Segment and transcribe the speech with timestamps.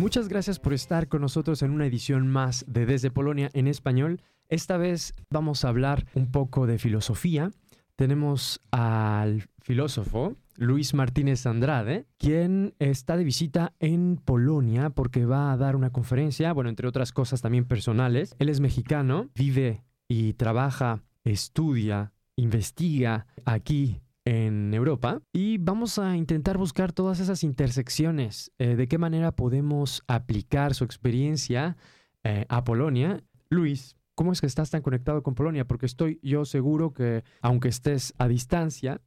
[0.00, 4.22] Muchas gracias por estar con nosotros en una edición más de Desde Polonia en español.
[4.48, 7.50] Esta vez vamos a hablar un poco de filosofía.
[7.96, 15.58] Tenemos al filósofo Luis Martínez Andrade, quien está de visita en Polonia porque va a
[15.58, 18.34] dar una conferencia, bueno, entre otras cosas también personales.
[18.38, 26.56] Él es mexicano, vive y trabaja, estudia, investiga aquí en Europa y vamos a intentar
[26.56, 31.76] buscar todas esas intersecciones, eh, de qué manera podemos aplicar su experiencia
[32.22, 33.24] eh, a Polonia.
[33.48, 35.66] Luis, ¿cómo es que estás tan conectado con Polonia?
[35.66, 39.00] Porque estoy yo seguro que aunque estés a distancia,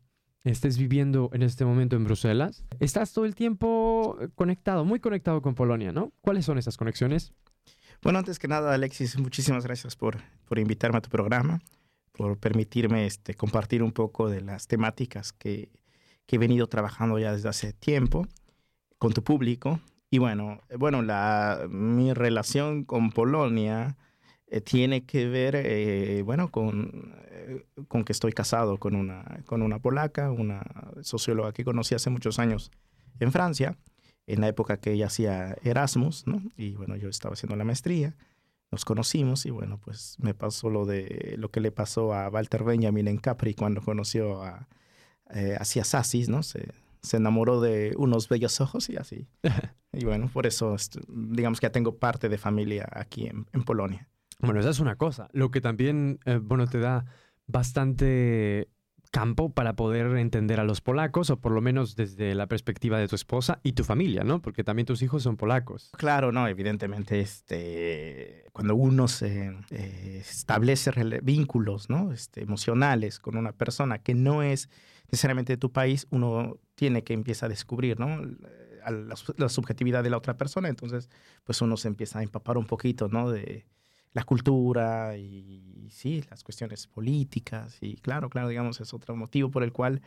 [0.43, 5.55] estés viviendo en este momento en Bruselas, estás todo el tiempo conectado, muy conectado con
[5.55, 6.11] Polonia, ¿no?
[6.19, 7.31] ¿Cuáles son esas conexiones?
[8.01, 10.17] Bueno, antes que nada, Alexis, muchísimas gracias por,
[10.49, 11.61] por invitarme a tu programa
[12.13, 15.69] por permitirme este, compartir un poco de las temáticas que,
[16.25, 18.27] que, he venido trabajando ya desde hace tiempo
[18.97, 19.79] con tu público.
[20.09, 23.97] Y bueno, bueno la, mi relación con Polonia
[24.47, 29.63] eh, tiene que ver, eh, bueno, con, eh, con que estoy casado con una, con
[29.63, 30.61] una polaca, una
[31.01, 32.71] socióloga que conocí hace muchos años
[33.19, 33.75] en Francia,
[34.27, 36.41] en la época que ella hacía Erasmus, ¿no?
[36.55, 38.15] Y bueno, yo estaba haciendo la maestría
[38.73, 42.63] nos conocimos y bueno, pues me pasó lo de lo que le pasó a Walter
[42.63, 44.67] Benjamin en Capri cuando conoció a,
[45.29, 46.41] eh, Sassis, ¿no?
[46.41, 49.27] Se, se enamoró de unos bellos ojos y así.
[49.93, 50.75] y bueno, por eso
[51.07, 54.09] digamos que ya tengo parte de familia aquí en, Polonia.
[54.39, 55.29] Bueno, esa es una cosa.
[55.33, 57.05] Lo que también, eh, bueno, te da
[57.45, 58.69] bastante
[59.13, 63.07] campo para poder entender a los polacos, o por lo menos desde la perspectiva de
[63.07, 64.41] tu esposa y tu familia, ¿no?
[64.41, 65.91] Porque también tus hijos son polacos.
[65.95, 72.11] Claro, no, evidentemente, este, cuando uno se eh, establece vínculos, ¿no?
[72.11, 74.67] Este, emocionales con una persona que no es
[75.11, 78.19] necesariamente de tu país, uno tiene que empieza a descubrir, ¿no?
[79.37, 81.11] La, subjetividad de la otra persona, entonces,
[81.43, 83.29] pues uno se empieza a empapar un poquito, ¿no?
[83.29, 83.67] De,
[84.13, 87.77] la cultura y, sí, las cuestiones políticas.
[87.81, 90.01] Y claro, claro, digamos, es otro motivo por el cual,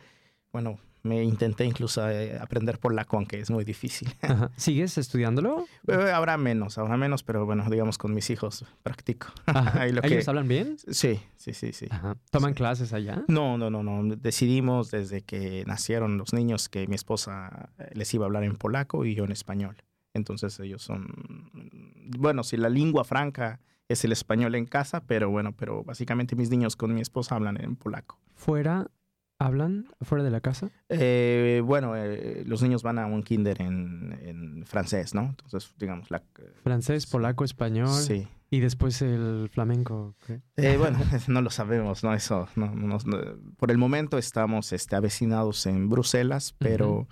[0.51, 4.09] bueno, me intenté incluso eh, aprender polaco, aunque es muy difícil.
[4.57, 5.65] ¿Sigues estudiándolo?
[5.87, 9.27] Eh, habrá menos, habrá menos, pero bueno, digamos, con mis hijos practico.
[10.03, 10.77] ¿Ellos hablan bien?
[10.77, 11.87] Sí, sí, sí, sí.
[12.31, 13.23] ¿Toman clases allá?
[13.27, 14.15] No, no, no, no.
[14.15, 18.55] Decidimos desde que nacieron los niños que mi esposa eh, les iba a hablar en
[18.55, 19.77] polaco y yo en español.
[20.13, 21.51] Entonces ellos son,
[22.17, 26.49] bueno, si la lengua franca es el español en casa, pero bueno, pero básicamente mis
[26.49, 28.19] niños con mi esposa hablan en polaco.
[28.35, 28.87] ¿Fuera
[29.39, 29.87] hablan?
[30.01, 30.71] ¿Fuera de la casa?
[30.89, 35.21] Eh, bueno, eh, los niños van a un kinder en, francés, ¿no?
[35.21, 36.23] Entonces, digamos, la...
[36.63, 37.89] Francés, polaco, español.
[37.89, 38.27] Sí.
[38.49, 40.15] Y después el flamenco.
[40.55, 42.13] Eh, bueno, no lo sabemos, ¿no?
[42.13, 42.97] Eso, no,
[43.57, 47.07] por el momento estamos este, avecinados en Bruselas, pero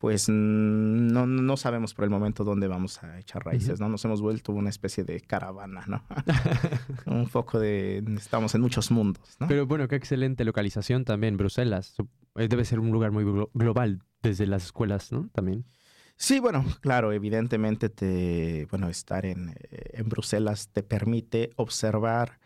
[0.00, 3.88] pues no, no sabemos por el momento dónde vamos a echar raíces, ¿no?
[3.90, 6.02] Nos hemos vuelto una especie de caravana, ¿no?
[7.04, 8.02] un poco de...
[8.16, 9.46] Estamos en muchos mundos, ¿no?
[9.46, 11.96] Pero bueno, qué excelente localización también, Bruselas.
[12.36, 15.28] Eh, debe ser un lugar muy global desde las escuelas, ¿no?
[15.34, 15.66] También.
[16.16, 22.40] Sí, bueno, claro, evidentemente te, bueno, estar en, eh, en Bruselas te permite observar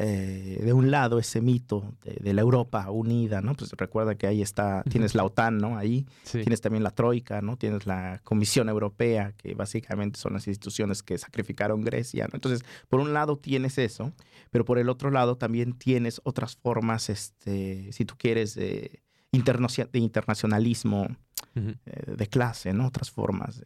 [0.00, 3.54] eh, de un lado ese mito de, la Europa unida, ¿no?
[3.54, 5.76] Pues recuerda que ahí está, tienes la OTAN, ¿no?
[5.76, 7.56] Ahí tienes también la Troika, ¿no?
[7.56, 12.36] Tienes la Comisión Europea, que básicamente son las instituciones que sacrificaron Grecia, ¿no?
[12.36, 14.12] Entonces, por un lado tienes eso,
[14.50, 21.08] pero por el otro lado también tienes otras formas, este, si tú quieres, de, internacionalismo
[21.56, 22.86] eh, de clase, ¿no?
[22.86, 23.64] Otras formas.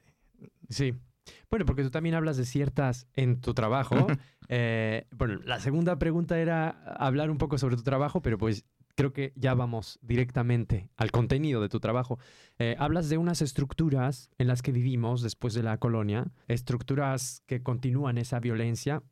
[0.71, 0.95] Sí,
[1.51, 4.07] bueno, porque tú también hablas de ciertas en tu trabajo.
[4.55, 9.13] Eh, bueno, la segunda pregunta era hablar un poco sobre tu trabajo, pero pues creo
[9.13, 12.19] que ya vamos directamente al contenido de tu trabajo.
[12.59, 17.63] Eh, hablas de unas estructuras en las que vivimos después de la colonia, estructuras que
[17.63, 19.03] continúan esa violencia.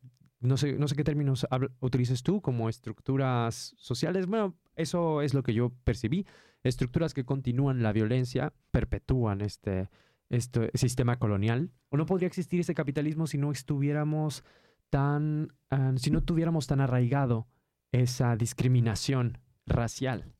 [0.41, 1.47] No sé, no sé qué términos
[1.79, 4.27] utilices tú como estructuras sociales.
[4.27, 6.25] Bueno, eso es lo que yo percibí.
[6.63, 9.89] Estructuras que continúan la violencia, perpetúan este,
[10.31, 11.71] este sistema colonial.
[11.89, 14.43] ¿O no podría existir ese capitalismo si no estuviéramos
[14.89, 17.47] tan, ah, si no tuviéramos tan arraigado
[17.91, 20.33] esa discriminación racial?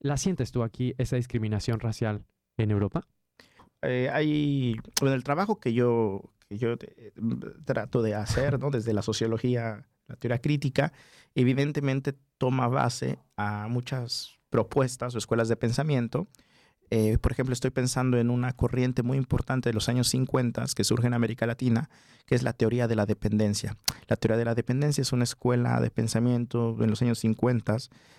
[0.00, 2.24] ¿La sientes tú aquí, esa discriminación racial
[2.58, 3.06] en Europa?
[3.82, 7.12] Eh, hay, en el trabajo que yo, yo eh,
[7.64, 8.70] trato de hacer, ¿no?
[8.70, 10.92] Desde la sociología La teoría crítica
[11.34, 16.28] evidentemente toma base a muchas propuestas o escuelas de pensamiento
[16.90, 20.82] eh, por ejemplo, estoy pensando en una corriente muy importante de los años 50 que
[20.82, 21.88] surge en América Latina,
[22.26, 23.76] que es la teoría de la dependencia.
[24.08, 27.76] La teoría de la dependencia es una escuela de pensamiento en los años 50,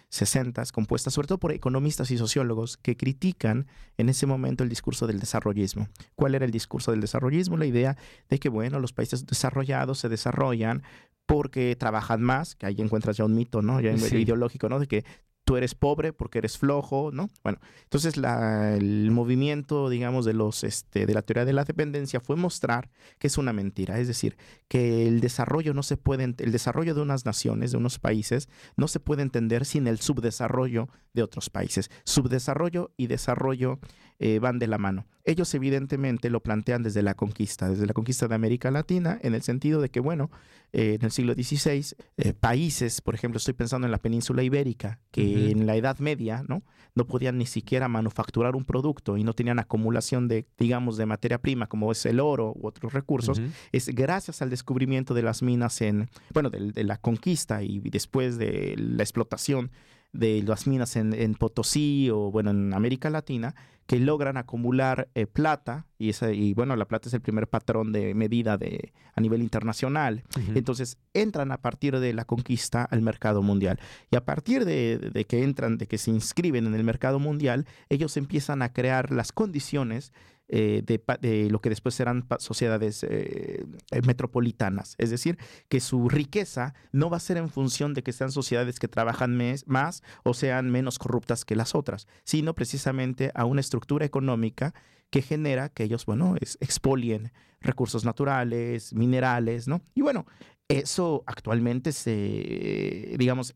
[0.07, 5.06] 60, compuesta sobre todo por economistas y sociólogos que critican en ese momento el discurso
[5.06, 5.89] del desarrollismo.
[6.15, 7.57] ¿Cuál era el discurso del desarrollismo?
[7.57, 7.97] La idea
[8.29, 10.83] de que, bueno, los países desarrollados se desarrollan
[11.25, 13.79] porque trabajan más, que ahí encuentras ya un mito, ¿no?
[13.79, 14.79] Ya ideológico, ¿no?
[14.79, 15.06] De que
[15.44, 17.30] tú eres pobre porque eres flojo, ¿no?
[17.44, 22.36] Bueno, entonces el movimiento, digamos, de los, este, de la teoría de la dependencia fue
[22.36, 22.90] mostrar
[23.20, 27.02] que es una mentira, es decir, que el desarrollo no se puede, el desarrollo de
[27.02, 31.90] unas naciones, de unos países, no se puede entender sin el subdesarrollo de otros países.
[32.04, 33.80] Subdesarrollo y desarrollo
[34.23, 35.07] eh, van de la mano.
[35.23, 39.41] Ellos evidentemente lo plantean desde la conquista, desde la conquista de América Latina, en el
[39.41, 40.29] sentido de que, bueno,
[40.73, 45.00] eh, en el siglo XVI, eh, países, por ejemplo, estoy pensando en la península ibérica,
[45.09, 46.62] que en la Edad Media, ¿no?
[46.94, 51.41] No podían ni siquiera manufacturar un producto y no tenían acumulación de, digamos, de materia
[51.41, 53.41] prima, como es el oro u otros recursos.
[53.71, 58.75] Es gracias al descubrimiento de las minas en, bueno, de la conquista y después de
[58.77, 59.71] la explotación
[60.13, 63.56] de las minas en, Potosí o bueno, en América Latina,
[63.86, 67.92] que logran acumular eh, plata, y, esa, y bueno, la plata es el primer patrón
[67.92, 70.24] de medida de, a nivel internacional.
[70.56, 73.80] Entonces entran a partir de la conquista al mercado mundial.
[74.10, 77.66] Y a partir de, de, que entran, de que se inscriben en el mercado mundial,
[77.90, 80.14] ellos empiezan a crear las condiciones
[80.53, 84.95] eh, de, lo que después serán sociedades eh, eh, metropolitanas.
[84.98, 85.38] Es decir,
[85.69, 89.39] que su riqueza no va a ser en función de que sean sociedades que trabajan
[89.65, 94.74] más o sean menos corruptas que las otras, sino precisamente a una estructura económica
[95.09, 97.31] que genera que ellos, bueno, expolien
[97.62, 99.81] recursos naturales, minerales, ¿no?
[99.95, 100.25] Y bueno,
[100.68, 103.56] eso actualmente se, digamos,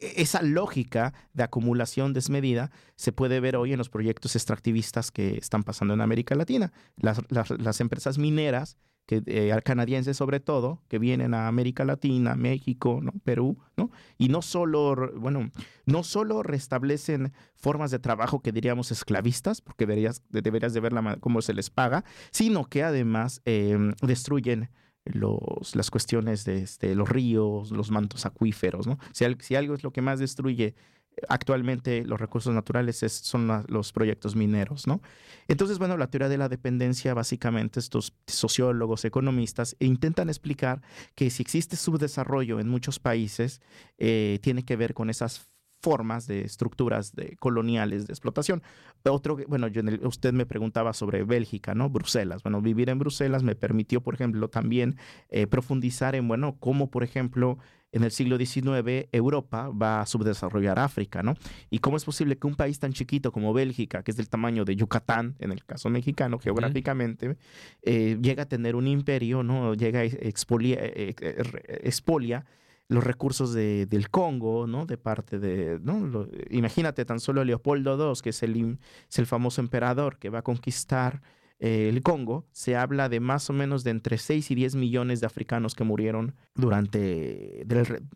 [0.00, 5.62] esa lógica de acumulación desmedida se puede ver hoy en los proyectos extractivistas que están
[5.62, 6.72] pasando en América Latina.
[6.96, 13.12] Las, empresas mineras, que, eh, canadienses sobre todo, que vienen a América Latina, México, ¿no?
[13.24, 13.90] Perú, ¿no?
[14.18, 15.50] y no solo, bueno,
[15.86, 21.40] no solo restablecen formas de trabajo que diríamos esclavistas, porque deberías, deberías de ver cómo
[21.40, 24.68] se les paga, sino que además em, destruyen
[25.04, 28.86] las cuestiones de este, los ríos, los mantos acuíferos.
[28.86, 28.98] ¿no?
[29.12, 30.74] Si, algo es lo que más destruye
[31.28, 34.84] actualmente los recursos naturales es, son los proyectos mineros.
[35.48, 40.80] Entonces, bueno, la teoría de la dependencia, básicamente estos sociólogos, economistas, intentan explicar
[41.14, 43.60] que si existe subdesarrollo en muchos países,
[43.98, 45.50] eh, tiene que ver con esas
[45.80, 48.62] formas de estructuras de coloniales de explotación.
[49.04, 51.88] Otro, bueno, yo usted me preguntaba sobre Bélgica, ¿no?
[51.88, 52.42] Bruselas.
[52.42, 54.96] Bueno, vivir en Bruselas me permitió, por ejemplo, también
[55.30, 57.58] eh, profundizar en, bueno, cómo, por ejemplo,
[57.92, 61.34] en el siglo XIX Europa va a subdesarrollar África, ¿no?
[61.70, 64.64] Y cómo es posible que un país tan chiquito como Bélgica, que es del tamaño
[64.64, 67.36] de Yucatán, en el caso mexicano, geográficamente,
[67.82, 69.74] eh, llega a tener un imperio, ¿no?
[69.74, 71.14] Llega a expolia, eh,
[71.82, 72.44] expolia
[72.90, 74.84] los recursos de, del Congo, ¿no?
[74.84, 76.26] De parte de, ¿no?
[76.50, 78.78] imagínate tan solo Leopoldo II, que es el,
[79.16, 81.22] el famoso emperador que va a conquistar
[81.60, 85.20] eh, el Congo, se habla de más o menos de entre 6 y 10 millones
[85.20, 87.64] de africanos que murieron durante,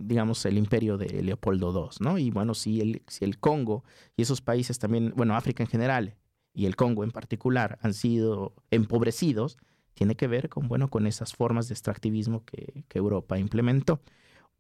[0.01, 2.19] digamos, el imperio de Leopoldo II, ¿no?
[2.19, 3.85] Y bueno, si el, si el Congo
[4.17, 6.17] y esos países también, bueno, África en general
[6.53, 9.57] y el Congo en particular han sido empobrecidos,
[9.93, 14.01] tiene que ver con, bueno, con esas formas de extractivismo que, que Europa implementó.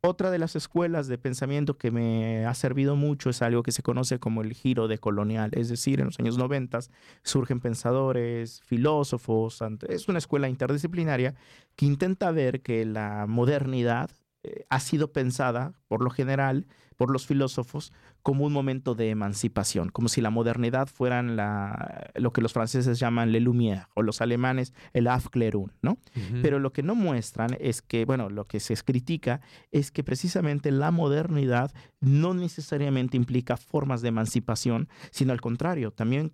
[0.06, 3.82] Otra de las escuelas de pensamiento que me ha servido mucho es algo que se
[3.82, 6.80] conoce como el giro decolonial, es decir, en los años 90
[7.22, 11.36] surgen pensadores, filósofos, es una escuela interdisciplinaria
[11.74, 14.10] que intenta ver que la modernidad
[14.42, 19.90] eh, ha sido pensada, por lo general, por los filósofos como un momento de emancipación,
[19.90, 24.20] como si la modernidad fueran la, lo que los franceses llaman le Lumière o los
[24.20, 25.98] alemanes el Aufklärung, ¿no?
[26.42, 29.40] Pero lo que no muestran es que, bueno, lo que se critica
[29.72, 36.32] es que precisamente la modernidad no necesariamente implica formas de emancipación, sino al contrario, también,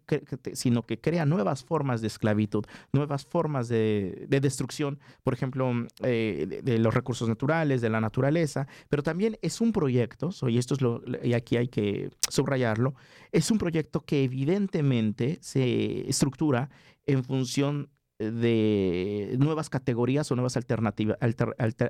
[0.52, 6.78] sino que crea nuevas formas de esclavitud, nuevas formas de, destrucción, por ejemplo, eh, de,
[6.78, 11.02] los recursos naturales, de la naturaleza, pero también es un proyecto, y esto es lo,
[11.22, 12.94] y aquí hay que subrayarlo,
[13.32, 16.70] es un proyecto que evidentemente se estructura
[17.06, 21.16] en función de nuevas categorías o nuevas alternativas,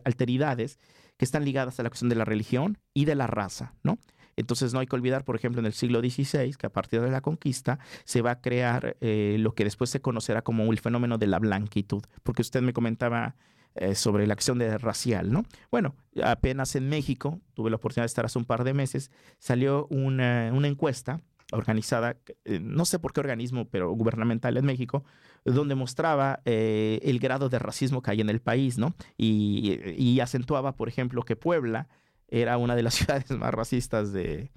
[0.04, 0.78] alteridades
[1.16, 3.98] que están ligadas a la cuestión de la religión y de la raza, ¿no?
[4.36, 7.10] Entonces no hay que olvidar, por ejemplo, en el siglo XVI, que a partir de
[7.10, 11.18] la conquista se va a crear eh, lo que después se conocerá como el fenómeno
[11.18, 13.34] de la blanquitud, porque usted me comentaba
[13.76, 15.44] eh, sobre la acción de racial, ¿no?
[15.70, 19.86] Bueno, apenas en México, tuve la oportunidad de estar hace un par de meses, salió
[19.90, 21.20] una, encuesta
[21.52, 25.04] organizada, eh, no sé por qué organismo, pero gubernamental en México,
[25.44, 28.96] donde mostraba eh, el grado de racismo que hay en el país, ¿no?
[29.16, 31.88] Y, acentuaba, por ejemplo, que Puebla
[32.26, 34.50] era una de las ciudades más racistas de,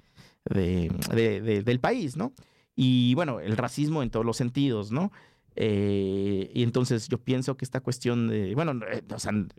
[0.44, 2.32] de, de, del país, ¿no?
[2.74, 5.12] Y bueno, el racismo en todos los sentidos, ¿no?
[5.56, 9.02] Eh, y entonces yo pienso que esta cuestión de, bueno, eh,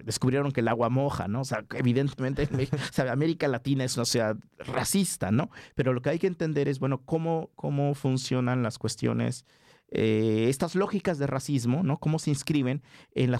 [0.04, 1.42] descubrieron que el agua moja, ¿no?
[1.42, 2.50] O sea, evidentemente
[3.10, 5.50] América Latina es una ciudad racista, ¿no?
[5.76, 9.46] Pero lo que hay que entender es, bueno, cómo, cómo funcionan las cuestiones,
[9.90, 11.98] eh, estas lógicas de racismo, ¿no?
[11.98, 12.82] Cómo se inscriben
[13.14, 13.40] en la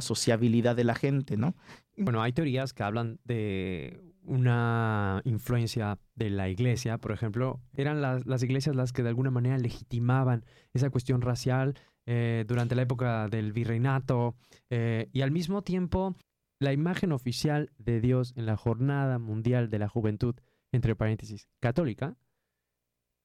[0.00, 1.56] sociabilidad de la gente, ¿no?
[1.96, 8.26] Bueno, hay teorías que hablan de una influencia de la iglesia, por ejemplo, eran las,
[8.26, 11.74] las iglesias las que de alguna manera legitimaban esa cuestión racial
[12.06, 14.34] eh, durante la época del virreinato
[14.70, 16.16] eh, y al mismo tiempo
[16.58, 20.36] la imagen oficial de Dios en la Jornada Mundial de la Juventud,
[20.70, 22.16] entre paréntesis, católica,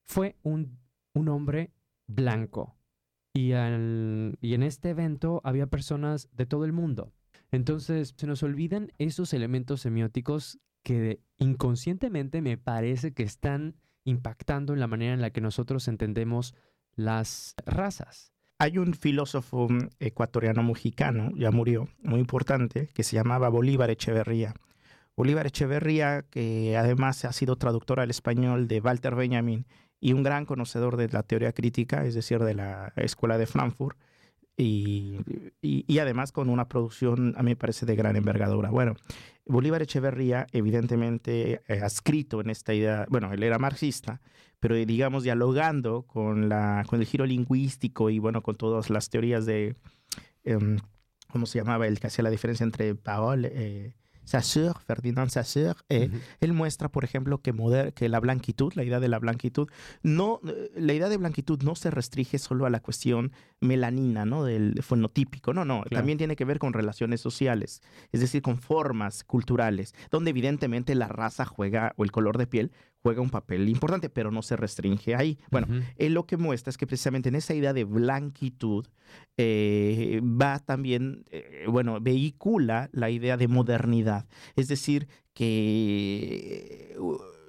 [0.05, 0.79] fue un,
[1.13, 1.71] un hombre
[2.07, 2.77] blanco.
[3.33, 3.53] Y, y
[4.53, 7.13] en este evento había personas de todo el mundo.
[7.51, 13.75] Entonces, se nos olvidan esos elementos semióticos que inconscientemente me parece que están
[14.05, 16.55] impactando en la manera en la que nosotros entendemos
[16.95, 18.31] las razas.
[18.57, 24.53] Hay un filósofo mm, ecuatoriano mexicano, ya murió, muy importante, que se llamaba Bolívar Echeverría.
[25.17, 29.65] Bolívar Echeverría, que además ha sido traductor al español de Walter Benjamin
[29.99, 33.97] y un gran conocedor de la teoría crítica, es decir, de la Escuela de Frankfurt,
[34.57, 35.19] y,
[35.61, 38.71] y, además con una producción, a mí me parece, de gran envergadura.
[38.71, 38.95] Bueno,
[39.45, 44.19] Bolívar Echeverría, evidentemente, eh, ha escrito en esta idea, bueno, él era marxista,
[44.59, 49.45] pero digamos, dialogando con, la, con el giro lingüístico y, bueno, con todas las teorías
[49.45, 49.75] de,
[50.43, 50.77] em,
[51.31, 51.85] ¿cómo se llamaba?
[51.85, 53.93] El que hacía la diferencia entre Paul, eh,
[54.27, 56.09] Saussure, Ferdinand Saussure, eh,
[56.41, 57.53] él muestra, por ejemplo, que,
[57.95, 59.69] que la blanquitud, la idea de la blanquitud,
[60.03, 63.31] no, eh, la idea de blanquitud no se restringe solo a la cuestión
[63.61, 64.43] melanina, ¿no?
[64.43, 67.81] Del fenotípico, no, no, también tiene que ver con relaciones sociales,
[68.11, 72.71] es decir, con formas culturales, donde evidentemente la raza juega, o el color de piel
[73.01, 75.39] juega un papel importante, pero no se restringe ahí.
[75.51, 78.85] Bueno, él lo que muestra es que precisamente en esa idea de blanquitud
[79.37, 84.27] eh, va también, eh, bueno, vehicula la idea de modernidad.
[84.55, 86.95] Es decir, que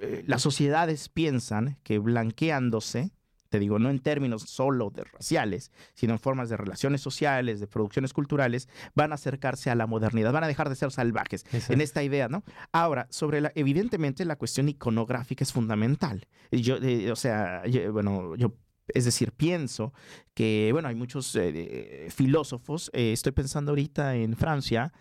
[0.00, 3.10] eh, las sociedades piensan que blanqueándose,
[3.48, 7.66] te digo, no en términos solo de raciales, sino en formas de relaciones sociales, de
[7.66, 11.80] producciones culturales, van a acercarse a la modernidad, van a dejar de ser salvajes en
[11.80, 12.44] esta idea, ¿no?
[12.72, 16.26] Ahora, sobre la, evidentemente la cuestión iconográfica es fundamental.
[16.50, 17.62] Yo, eh, o sea,
[17.92, 18.54] bueno, yo
[18.88, 19.92] es decir, pienso
[20.32, 24.92] que, bueno, hay muchos eh, filósofos, eh, estoy pensando ahorita en Francia,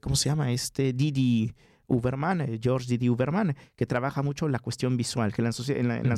[0.00, 0.52] ¿cómo se llama?
[0.52, 1.52] Este Didi
[1.90, 6.14] Uberman, eh, George Didi Uberman, que trabaja mucho en la cuestión visual, que en,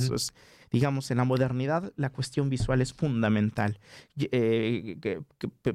[0.70, 3.78] digamos, en la modernidad la cuestión visual es fundamental.
[4.16, 5.20] Eh,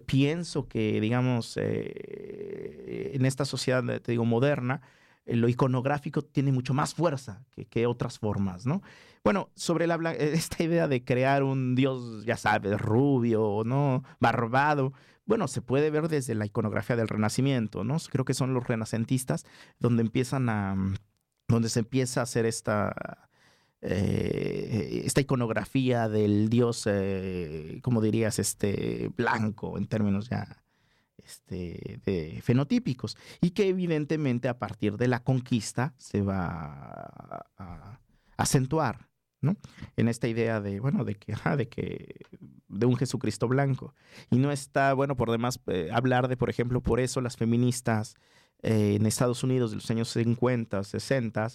[0.06, 4.82] pienso que, digamos, eh, en esta sociedad, te digo, moderna,
[5.26, 8.82] lo iconográfico tiene mucho más fuerza que, que, otras formas, ¿no?
[9.24, 14.04] Bueno, sobre la, esta idea de crear un dios, ya sabes, rubio, ¿no?
[14.20, 14.94] Barbado,
[15.28, 17.98] bueno, se puede ver desde la iconografía del Renacimiento, ¿no?
[18.10, 19.46] Creo que son los renacentistas
[19.80, 20.96] donde empiezan a, mm,
[21.50, 23.30] donde se empieza a hacer esta,
[23.82, 30.64] eh, esta iconografía del dios, eh, como dirías, este blanco en términos ya
[31.18, 38.00] este, de fenotípicos y que evidentemente a partir de la conquista se va a
[38.38, 39.10] acentuar.
[39.48, 39.58] ¿No?
[39.96, 42.22] En esta idea de, bueno, de que, de que,
[42.68, 43.96] de un Jesucristo blanco.
[44.30, 48.16] Y no está, bueno, por demás, eh, hablar de, por ejemplo, por eso las feministas
[48.62, 51.48] eh, en Estados Unidos de los años 50, 60,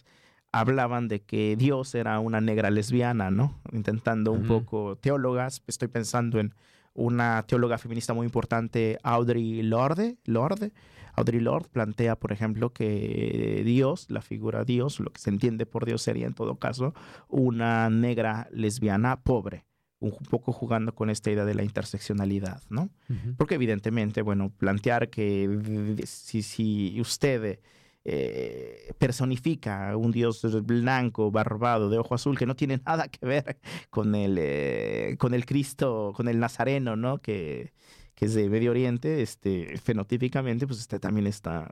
[0.52, 3.60] hablaban de que Dios era una negra lesbiana, ¿no?
[3.72, 6.54] Intentando un poco, teólogas, estoy pensando en
[6.94, 10.72] una teóloga feminista muy importante, Audrey Lorde, Lorde,
[11.14, 15.84] Audrey Lorde plantea, por ejemplo, que Dios, la figura Dios, lo que se entiende por
[15.84, 16.94] Dios sería en todo caso
[17.28, 19.66] una negra lesbiana pobre,
[20.00, 22.90] un poco jugando con esta idea de la interseccionalidad, ¿no?
[23.36, 27.60] Porque evidentemente, bueno, plantear que si, si usted
[28.04, 33.24] eh, personifica a un dios blanco, barbado, de ojo azul, que no tiene nada que
[33.24, 33.58] ver
[33.90, 37.18] con el, eh, con el Cristo, con el Nazareno, ¿no?
[37.18, 37.72] Que,
[38.14, 41.70] que es de Medio Oriente, este, fenotípicamente, pues este también está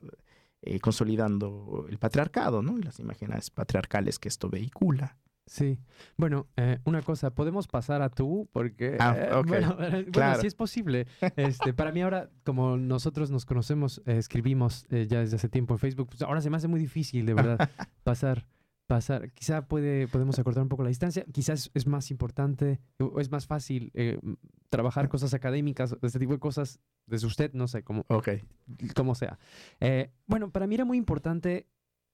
[0.63, 2.79] eh, consolidando el patriarcado, ¿no?
[2.79, 5.17] Y las imágenes patriarcales que esto vehicula.
[5.47, 5.79] Sí.
[6.17, 9.47] Bueno, eh, una cosa, podemos pasar a tú porque, Ah, eh, ok.
[9.49, 10.41] bueno, bueno, Claro.
[10.41, 11.07] sí es posible.
[11.37, 15.79] Este, para mí ahora, como nosotros nos conocemos, eh, escribimos ya desde hace tiempo en
[15.79, 17.59] Facebook, pues ahora se me hace muy difícil, de verdad,
[18.05, 18.47] pasar,
[18.91, 19.31] pasar.
[19.33, 23.47] Quizá puede, podemos acortar un poco la distancia, quizás es más importante o es más
[23.47, 24.19] fácil eh,
[24.69, 28.29] trabajar cosas académicas, este tipo de cosas desde usted, no sé, cómo, Ok.
[28.97, 29.39] como sea.
[29.79, 31.69] Eh, bueno, para mí era muy importante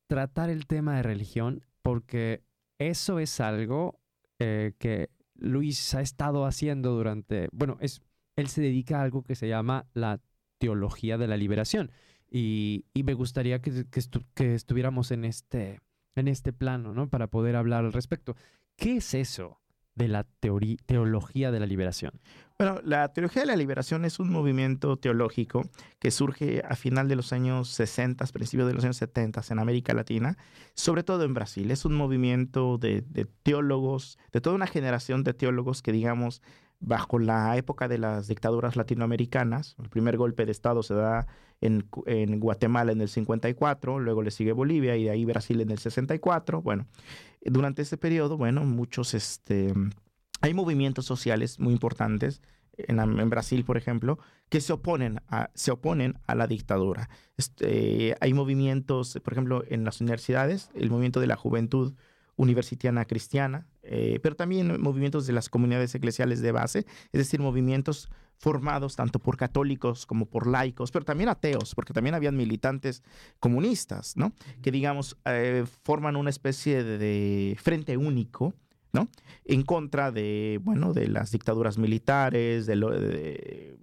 [0.06, 2.42] tratar el tema de religión porque
[2.78, 3.98] eso es algo
[4.38, 8.02] eh, que Luis ha estado haciendo durante, bueno, es,
[8.36, 10.20] él se dedica a algo que se llama la
[10.58, 11.90] teología de la liberación
[12.30, 15.80] y, y me gustaría que, que estu- que estuviéramos en este,
[16.16, 17.08] en este plano, ¿no?
[17.08, 18.36] Para poder hablar al respecto.
[18.76, 19.60] ¿Qué es eso
[19.94, 22.20] de la teología de la liberación?
[22.58, 25.62] Bueno, la teología de la liberación es un movimiento teológico
[25.98, 29.94] que surge a final de los años 60, principios de los años 70 en América
[29.94, 30.36] Latina,
[30.74, 31.70] sobre todo en Brasil.
[31.70, 36.42] Es un movimiento de, de teólogos, de toda una generación de teólogos que, digamos,
[36.80, 41.26] bajo la época de las dictaduras latinoamericanas, el primer golpe de Estado se da
[41.60, 45.78] en, Guatemala en el 54, luego le sigue Bolivia y de ahí Brasil en el
[45.78, 46.62] 64.
[46.62, 46.86] Bueno,
[47.42, 49.72] durante ese periodo, bueno, muchos, este,
[50.40, 52.42] hay movimientos sociales muy importantes
[52.76, 57.08] en, en Brasil, por ejemplo, que se oponen a, se oponen a la dictadura.
[57.36, 61.94] Este, hay movimientos, por ejemplo, en las universidades, el movimiento de la juventud
[62.36, 66.80] universitariana cristiana, eh, pero también movimientos de las comunidades eclesiales de base,
[67.12, 72.14] es decir, movimientos formados tanto por católicos como por laicos, pero también ateos, porque también
[72.14, 73.02] habían militantes
[73.40, 74.32] comunistas, ¿no?
[74.62, 78.54] Que digamos eh, forman una especie de, de frente único,
[78.92, 79.08] ¿no?
[79.44, 83.78] En contra de, bueno, de las dictaduras militares, de lo, de-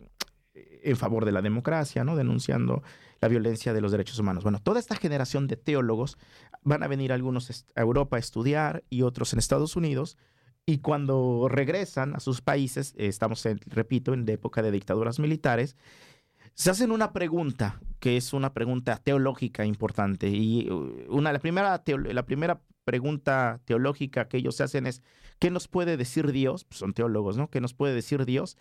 [0.86, 2.16] en favor de la democracia, ¿no?
[2.16, 2.84] Denunciando
[3.22, 4.44] la violencia de los derechos humanos.
[4.44, 6.18] Bueno, toda esta generación de teólogos
[6.62, 10.18] van a venir algunos a Europa a estudiar y otros en Estados Unidos.
[10.66, 15.76] Y cuando regresan a sus países, estamos, en- repito, en época de dictaduras militares,
[16.54, 20.30] se hacen una pregunta, que es una pregunta teológica importante.
[20.30, 25.02] Y uh, una, la, primera la primera pregunta teológica que ellos se hacen es,
[25.40, 26.64] ¿qué nos puede decir Dios?
[26.64, 27.50] Pues son teólogos, ¿no?
[27.50, 28.58] ¿Qué nos puede decir Dios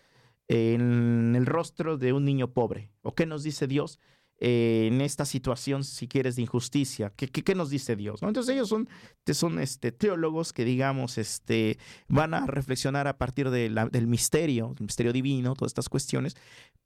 [0.49, 2.91] en el rostro de un niño pobre?
[3.01, 3.99] ¿O qué nos dice Dios
[4.45, 7.13] eh, en esta situación, si quieres, de injusticia?
[7.15, 8.21] ¿Qué, qué, nos dice Dios?
[8.21, 8.89] Entonces ellos son,
[9.31, 11.77] son este, teólogos que, digamos, este,
[12.09, 16.35] van a reflexionar a partir de del misterio, del misterio divino, todas estas cuestiones,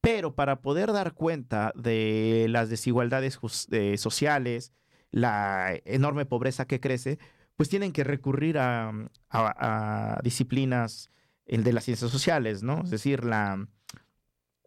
[0.02, 3.39] pero para poder dar cuenta de las desigualdades
[3.72, 4.72] eh, sociales,
[5.10, 7.17] la enorme pobreza que crece,
[7.56, 11.10] pues tienen que recurrir a, disciplinas
[11.48, 12.84] el de las ciencias sociales, ¿no?
[12.84, 13.67] Es decir, la,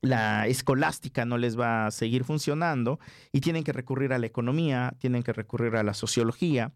[0.02, 2.98] la escolástica no les va a seguir funcionando
[3.32, 6.72] y tienen que recurrir a la economía, tienen que recurrir a la sociología.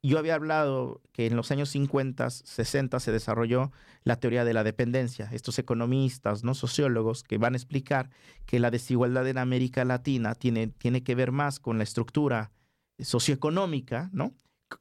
[0.00, 3.72] Yo había hablado que en los años 50, 60 se desarrolló
[4.04, 5.28] la teoría de la dependencia.
[5.32, 8.10] Estos economistas, no sociólogos, que van a explicar
[8.46, 12.52] que la desigualdad en América Latina tiene, tiene que ver más con la estructura
[13.00, 14.34] socioeconómica, ¿no?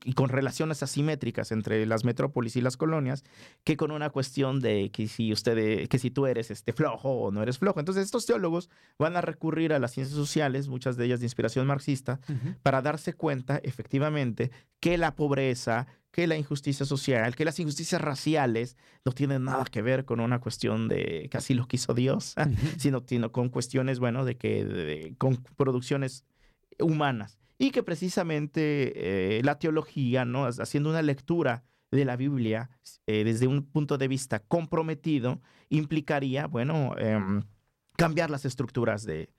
[0.03, 3.23] Y con relaciones asimétricas entre las metrópolis y las colonias
[3.63, 7.31] que con una cuestión de que si usted que si tú eres este flojo o
[7.31, 7.79] no eres flojo.
[7.79, 8.69] Entonces estos teólogos
[8.99, 12.19] van a recurrir a las ciencias sociales, muchas de ellas de inspiración marxista,
[12.63, 18.75] para darse cuenta efectivamente que la pobreza, que la injusticia social, que las injusticias raciales
[19.05, 22.33] no tienen nada que ver con una cuestión de que así lo quiso Dios,
[22.77, 26.25] sino, sino con cuestiones, bueno, de que de- con producciones
[26.79, 30.45] humanas y que precisamente eh, la teología, ¿no?
[30.45, 32.69] haciendo una lectura de la Biblia
[33.07, 37.43] eh, desde un punto de vista comprometido, implicaría, bueno, em,
[37.95, 39.29] cambiar las estructuras de,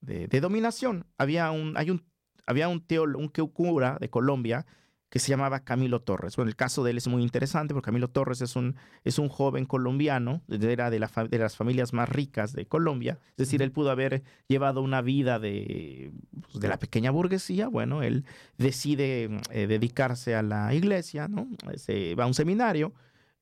[0.00, 1.06] de- dominación.
[1.18, 2.04] Había un, hay un,
[2.46, 4.66] había un, teólogo, un cura de Colombia
[5.10, 6.36] que se llamaba Camilo Torres.
[6.36, 9.28] Bueno, el caso de él es muy interesante porque Camilo Torres es un, es un
[9.28, 13.72] joven colombiano, era de, la de las familias más ricas de Colombia, es decir, él
[13.72, 18.24] pudo haber llevado una vida de, pues, de la pequeña burguesía, bueno, él
[18.56, 21.48] decide eh, dedicarse a la iglesia, ¿no?
[21.74, 22.94] Se va a un seminario,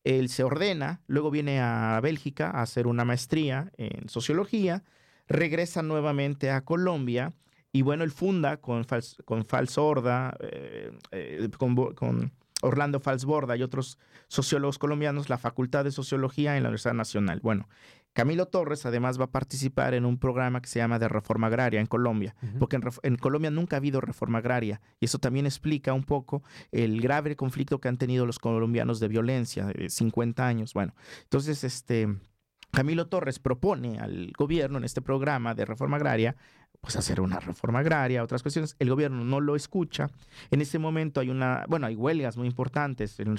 [0.04, 4.84] él se ordena, luego viene a Bélgica a hacer una maestría en sociología,
[5.28, 7.34] regresa nuevamente a Colombia
[7.72, 13.62] y bueno, él funda con, Fals, con Falsorda, eh, eh, con, con Orlando Falsborda y
[13.62, 17.40] otros sociólogos colombianos la Facultad de Sociología en la Universidad Nacional.
[17.42, 17.68] Bueno,
[18.12, 21.78] Camilo Torres además va a participar en un programa que se llama de reforma agraria
[21.78, 26.02] en Colombia, porque en Colombia nunca ha habido reforma agraria y eso también explica un
[26.02, 30.74] poco el grave conflicto que han tenido los colombianos de violencia, de 50 años.
[30.74, 32.08] Bueno, entonces este...
[32.70, 36.36] Camilo Torres propone al gobierno en este programa de reforma agraria
[36.80, 38.76] pues hacer una reforma agraria, otras cuestiones.
[38.78, 40.10] El gobierno no lo escucha.
[40.50, 43.34] En ese momento hay una, bueno, hay huelgas muy importantes en,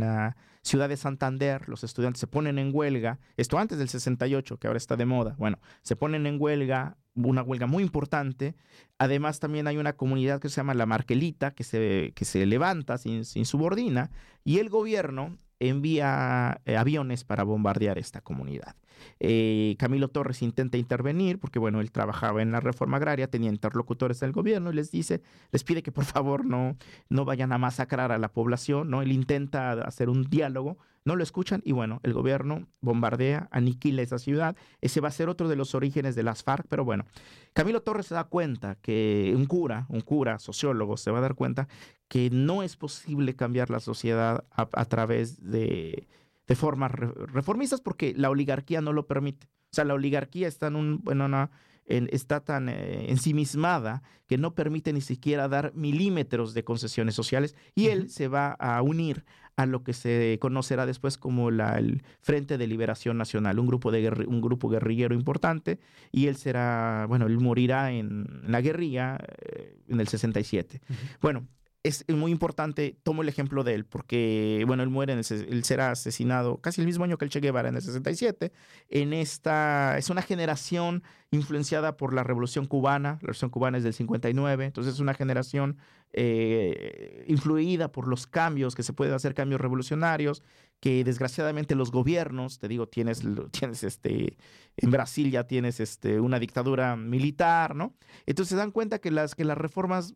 [0.00, 1.68] la, ciudad de Santander.
[1.68, 3.18] Los estudiantes se ponen en huelga.
[3.36, 5.34] Esto antes del 68, que ahora está de moda.
[5.38, 8.54] Bueno, se ponen en huelga, una huelga muy importante.
[8.98, 12.98] Además, también hay una comunidad que se llama la Marquelita, que se, que se levanta
[12.98, 14.10] sin, sin subordina,
[14.44, 18.76] y el gobierno envía eh, aviones para bombardear esta comunidad.
[19.20, 24.20] Eh, Camilo Torres intenta intervenir porque, bueno, él trabajaba en la reforma agraria, tenía interlocutores
[24.20, 26.76] del gobierno y les dice, les pide que por favor no,
[27.08, 29.02] no vayan a masacrar a la población, ¿no?
[29.02, 34.18] Él intenta hacer un diálogo, no lo escuchan y bueno, el gobierno bombardea, aniquila esa
[34.18, 34.56] ciudad.
[34.82, 37.06] Ese va a ser otro de los orígenes de las FARC, pero bueno,
[37.54, 41.34] Camilo Torres se da cuenta que un cura, un cura, sociólogo, se va a dar
[41.34, 41.68] cuenta
[42.08, 46.06] que no es posible cambiar la sociedad a través de
[46.46, 49.46] de formas reformistas porque la oligarquía no lo permite.
[49.46, 51.50] O sea, la oligarquía está, en un, bueno,
[51.86, 57.88] está tan eh, ensimismada que no permite ni siquiera dar milímetros de concesiones sociales y
[57.88, 59.24] él se va a unir
[59.56, 63.90] a lo que se conocerá después como la, el Frente de Liberación Nacional, un grupo,
[63.90, 65.78] de un grupo guerrillero importante,
[66.12, 70.80] y él será, bueno, él morirá en la guerrilla eh, en el 67.
[71.20, 71.46] Bueno,
[71.86, 75.64] es muy importante, tomo el ejemplo de él, porque, bueno, él muere, en el, él
[75.64, 78.52] será asesinado casi el mismo año que el Che Guevara, en el 67.
[78.88, 83.94] En esta, es una generación influenciada por la Revolución Cubana, la Revolución Cubana es del
[83.94, 85.78] 59, entonces es una generación
[86.12, 90.42] eh, influida por los cambios, que se pueden hacer cambios revolucionarios,
[90.80, 94.36] que desgraciadamente los gobiernos, te digo, tienes, tienes este,
[94.76, 97.94] en Brasil ya tienes este, una dictadura militar, ¿no?
[98.26, 100.14] Entonces se dan cuenta que las, que las reformas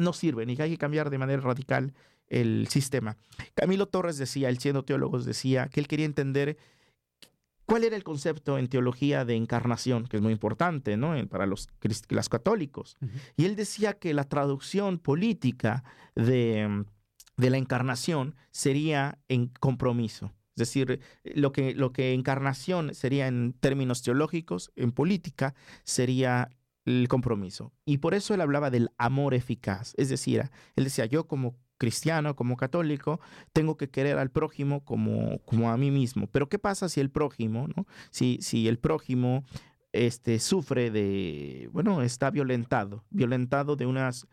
[0.00, 1.94] no sirven y que hay que cambiar de manera radical
[2.28, 3.16] el sistema.
[3.54, 6.56] Camilo Torres decía, él siendo teólogo, decía que él quería entender
[7.72, 11.14] cuál era el concepto en teología de encarnación, que es muy importante ¿no?
[11.28, 11.68] para los,
[12.08, 12.96] los católicos.
[13.36, 15.82] Y él decía que la traducción política
[16.14, 16.84] de
[17.36, 20.32] de la encarnación sería en compromiso.
[20.54, 25.54] Es decir, lo que, lo que encarnación sería en términos teológicos, en política,
[25.84, 26.50] sería
[26.84, 27.72] el compromiso.
[27.86, 29.94] Y por eso él hablaba del amor eficaz.
[29.96, 33.20] Es decir, él decía, yo como cristiano, como católico,
[33.52, 36.26] tengo que querer al prójimo como, como a mí mismo.
[36.28, 37.86] Pero ¿qué pasa si el prójimo, ¿no?
[38.10, 39.44] si, si el prójimo
[39.92, 44.26] este, sufre de, bueno, está violentado, violentado de unas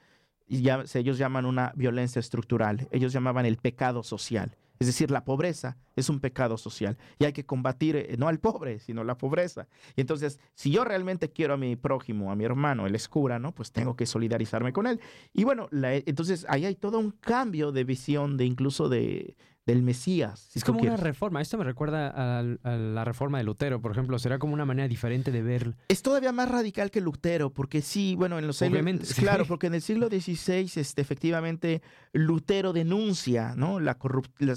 [0.49, 4.55] ya, ellos llaman una violencia estructural, ellos llamaban el pecado social.
[4.79, 8.39] Es decir, la pobreza es un pecado social y hay que combatir eh, no al
[8.39, 9.67] pobre, sino la pobreza.
[9.95, 13.53] Y entonces, si yo realmente quiero a mi prójimo, a mi hermano, el escura, ¿no?
[13.53, 15.01] Pues tengo que solidarizarme con él.
[15.33, 19.35] Y bueno, entonces ahí hay todo un cambio de visión de incluso de,
[19.69, 20.49] del Mesías.
[20.55, 21.41] es como una reforma.
[21.41, 24.17] Esto me recuerda a, la reforma de Lutero, por ejemplo.
[24.17, 25.75] ¿Será como una manera diferente de ver?
[25.87, 29.13] Es todavía más radical que Lutero, porque sí, bueno, en los siglos...
[29.13, 31.81] Claro, porque en el siglo XVI, este, efectivamente,
[32.13, 33.79] Lutero denuncia, ¿no?
[33.79, 33.97] La,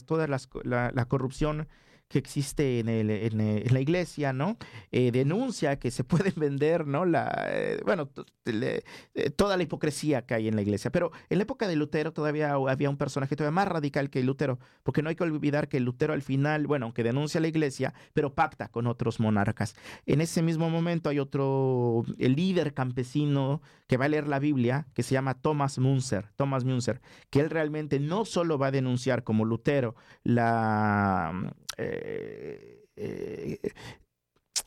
[0.07, 1.69] toda la corrupción
[2.13, 4.59] que existe en, el, en, la iglesia, ¿no?
[4.91, 7.05] Eh, denuncia que se pueden vender, ¿no?
[7.05, 8.11] La, eh, bueno,
[8.45, 8.83] eh,
[9.35, 10.93] toda la hipocresía que hay en la iglesia.
[10.93, 14.59] Pero en la época de Lutero todavía había un personaje todavía más radical que Lutero,
[14.83, 17.95] porque no hay que olvidar que Lutero al final, bueno, aunque denuncia a la iglesia,
[18.13, 19.75] pero pacta con otros monarcas.
[20.05, 24.87] En ese mismo momento hay otro, el líder campesino que va a leer la Biblia,
[24.95, 29.25] que se llama Thomas Munzer, Thomas Munzer, que él realmente no solo va a denunciar
[29.25, 29.95] como Lutero
[30.25, 33.59] la eh, eh,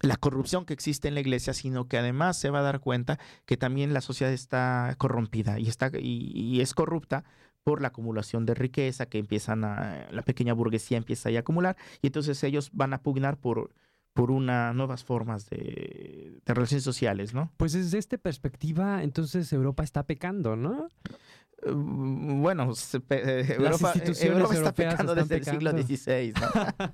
[0.01, 3.19] la corrupción que existe en la iglesia, sino que además se va a dar cuenta
[3.45, 7.23] que también la sociedad está corrompida y, está, y, es corrupta
[7.63, 12.07] por la acumulación de riqueza que empiezan a, la pequeña burguesía empieza a acumular y
[12.07, 13.71] entonces ellos van a pugnar por,
[14.15, 17.51] por una nuevas formas de, relaciones sociales, ¿no?
[17.57, 20.87] Pues desde esta perspectiva, entonces Europa está pecando, ¿no?
[21.65, 22.71] Mm, bueno,
[23.09, 23.93] Europa,
[24.53, 26.33] está pecando desde el siglo XVI.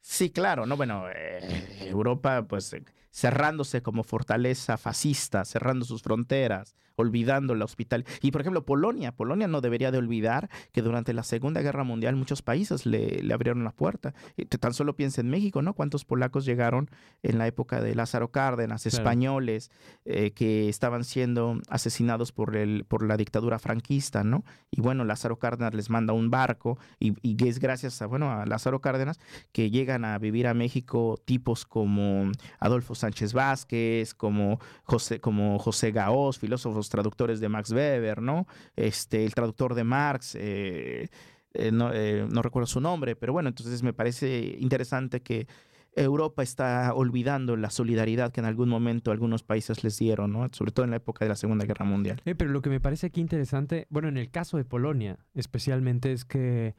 [0.00, 2.74] sí, claro, no, bueno, eh, Europa, pues
[3.12, 8.04] cerrándose como fortaleza fascista, cerrando sus fronteras, olvidando la hospital.
[8.22, 12.16] Y por ejemplo, Polonia, Polonia no debería de olvidar que durante la Segunda Guerra Mundial
[12.16, 14.14] muchos países le, abrieron la puerta.
[14.36, 15.74] Y tan solo piensa en México, ¿no?
[15.74, 16.90] ¿Cuántos polacos llegaron
[17.22, 19.70] en la época de Lázaro Cárdenas, españoles
[20.04, 24.44] eh, que estaban siendo asesinados por, el, por la dictadura franquista, ¿no?
[24.70, 28.46] Y bueno, Lázaro Cárdenas les manda un barco y, y es gracias a, bueno, a
[28.46, 29.18] Lázaro Cárdenas
[29.52, 35.92] que llegan a vivir a México tipos como Adolfo Sánchez Vázquez, como José, como José
[35.92, 38.46] Gaós, filósofos traductores de Max Weber, ¿no?
[38.76, 41.08] Este, el traductor de Marx, eh,
[41.54, 45.48] eh, no, eh, no, recuerdo su nombre, pero bueno, entonces me parece interesante que
[45.96, 50.46] Europa está olvidando la solidaridad que en algún momento algunos países les dieron, ¿no?
[50.52, 52.20] sobre todo en la época de la Segunda Guerra Mundial.
[52.24, 56.24] Pero lo que me parece aquí interesante, bueno, en el caso de Polonia especialmente, es
[56.24, 56.74] que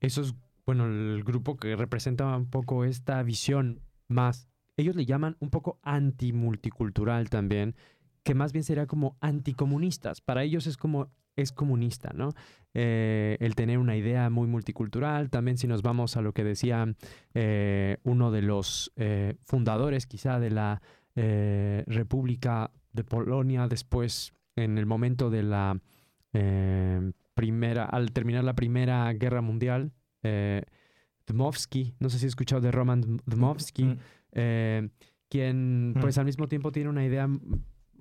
[0.00, 0.34] esos,
[0.66, 5.78] bueno, el grupo que representa un poco esta visión más, ellos le llaman un poco
[5.82, 7.76] antimulticultural también,
[8.24, 10.20] que más bien sería como anticomunistas.
[10.20, 12.32] Para ellos es como es comunista, ¿no?
[12.74, 15.30] Eh, el tener una idea muy multicultural.
[15.30, 16.86] También si nos vamos a lo que decía
[17.34, 20.82] eh, uno de los eh, fundadores quizá de la
[21.16, 25.78] República de Polonia, después en el momento de la
[27.34, 29.92] primera, al terminar la Primera Guerra Mundial,
[31.28, 33.98] Dmowski, no sé si he escuchado de Roman Dmowski, mm.
[35.28, 36.00] quien mm.
[36.00, 37.28] pues al mismo tiempo tiene una idea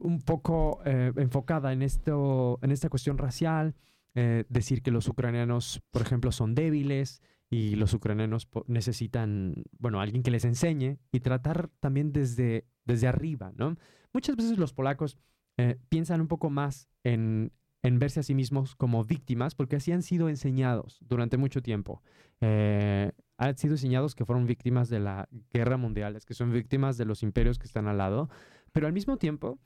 [0.03, 3.75] un poco enfocada en, esto, en esta cuestión racial,
[4.15, 10.21] eh, decir que los ucranianos, por ejemplo, son débiles y los ucranianos necesitan, bueno, alguien
[10.21, 13.75] que les enseñe y tratar también desde, desde arriba, ¿no?
[14.13, 15.17] Muchas veces los polacos
[15.57, 19.91] eh, piensan un poco más en, en, verse a sí mismos como víctimas porque así
[19.91, 22.03] han sido enseñados durante mucho tiempo.
[22.39, 27.05] Eh, han sido enseñados que fueron víctimas de la guerra mundial, que son víctimas de
[27.05, 28.29] los imperios que están al lado,
[28.71, 29.59] pero al mismo tiempo,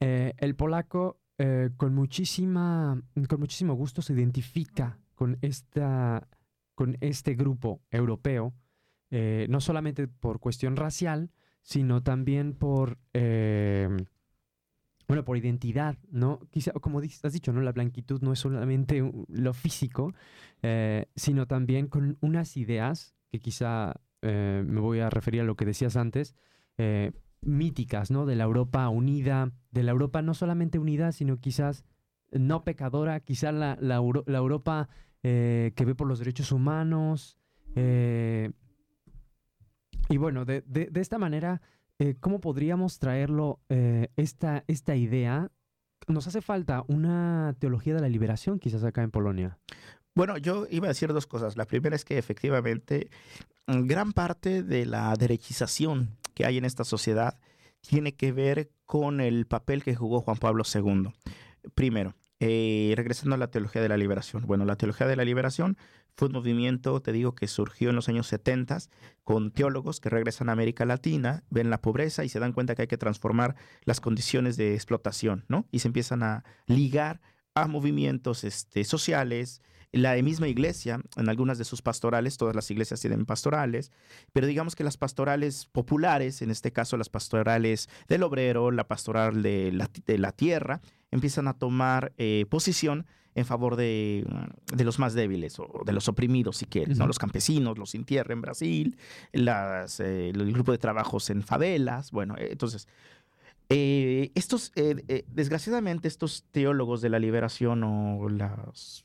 [0.00, 6.28] el polaco eh, con, muchísima, con muchísimo gusto se identifica con, esta,
[6.76, 8.54] con este grupo europeo,
[9.10, 13.88] eh, no solamente por cuestión racial, sino también por, eh,
[15.08, 16.38] bueno, por identidad, ¿no?
[16.52, 17.62] Quizá, como has dicho, ¿no?
[17.62, 20.14] La blanquitud no es solamente lo físico,
[21.16, 25.96] sino también con unas ideas que quizá me voy a referir a lo que decías
[25.96, 26.34] antes,
[27.44, 28.26] míticas, ¿no?
[28.26, 31.84] De la Europa unida, de la Europa no solamente unida, sino quizás
[32.30, 34.88] no pecadora, quizás la, la, Europa
[35.22, 37.38] eh, que ve por los derechos humanos.
[37.76, 38.50] Eh,
[40.08, 41.62] y bueno, de, de, esta manera,
[41.98, 43.60] eh, ¿cómo podríamos traerlo,
[44.16, 45.50] esta, esta idea?
[46.08, 49.58] Nos hace falta una teología de la liberación quizás acá en Polonia.
[50.14, 51.56] Bueno, yo iba a decir dos cosas.
[51.56, 53.10] La primera es que efectivamente
[53.66, 57.38] gran parte de la derechización que hay en esta sociedad
[57.80, 61.12] tiene que ver con el papel que jugó Juan Pablo II.
[61.74, 64.46] Primero, eh, regresando a la teología de la liberación.
[64.46, 65.78] Bueno, la teología de la liberación
[66.16, 68.78] fue un movimiento, te digo, que surgió en los años 70
[69.22, 72.82] con teólogos que regresan a América Latina, ven la pobreza y se dan cuenta que
[72.82, 75.66] hay que transformar las condiciones de explotación, ¿no?
[75.70, 77.20] Y se empiezan a ligar
[77.54, 79.62] a movimientos este, sociales,
[79.94, 83.92] la misma iglesia, en algunas de sus pastorales, todas las iglesias tienen pastorales,
[84.32, 89.42] pero digamos que las pastorales populares, en este caso las pastorales del obrero, la pastoral
[89.42, 90.80] de la, tierra,
[91.10, 94.24] empiezan a tomar eh, posición en favor de,
[94.76, 97.06] los más débiles o de los oprimidos, si quieres, ¿no?
[97.06, 98.96] Los campesinos, los sin tierra en Brasil,
[99.32, 102.88] las, eh, el grupo de trabajos en favelas, bueno, eh, entonces...
[103.68, 104.72] estos,
[105.26, 109.04] desgraciadamente, estos teólogos de la liberación o las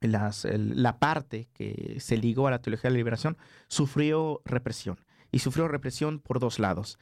[0.00, 3.36] la parte que se ligó a la teología de la liberación
[3.68, 4.98] sufrió represión.
[5.30, 6.98] Y sufrió represión por dos lados.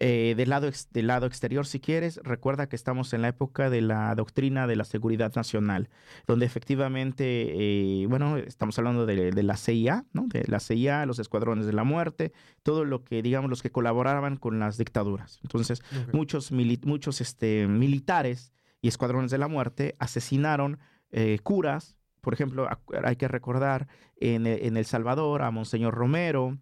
[0.00, 3.80] Eh, del, lado del lado exterior, si quieres, recuerda que estamos en la época de
[3.80, 5.88] la doctrina de la seguridad nacional,
[6.26, 10.26] donde efectivamente, eh, bueno, estamos hablando de, la CIA, ¿no?
[10.26, 12.32] De la CIA, los escuadrones de la muerte,
[12.64, 15.38] todo lo que, digamos, los que colaboraban con las dictaduras.
[15.44, 15.80] Entonces,
[16.12, 18.52] muchos, muchos este, militares
[18.82, 20.80] y escuadrones de la muerte asesinaron
[21.12, 22.68] eh, curas, por ejemplo,
[23.04, 26.58] hay que recordar en, e, en El Salvador a Monseñor Romero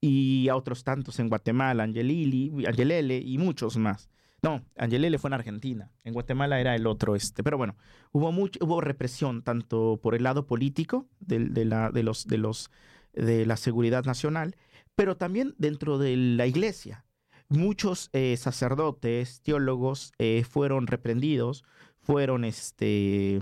[0.00, 4.08] y a otros tantos en Guatemala, Angelili, Angelele y muchos más.
[4.42, 5.90] No, Angelele fue en Argentina.
[6.04, 7.42] En Guatemala era el otro este.
[7.42, 7.76] Pero bueno,
[8.12, 12.38] hubo mucho, hubo represión tanto por el lado político de, de, la, de, los, de,
[12.38, 12.70] los,
[13.12, 14.56] de la seguridad nacional,
[14.94, 17.04] pero también dentro de la iglesia.
[17.50, 21.64] Muchos eh, sacerdotes, teólogos eh, fueron reprendidos,
[22.00, 23.40] fueron este,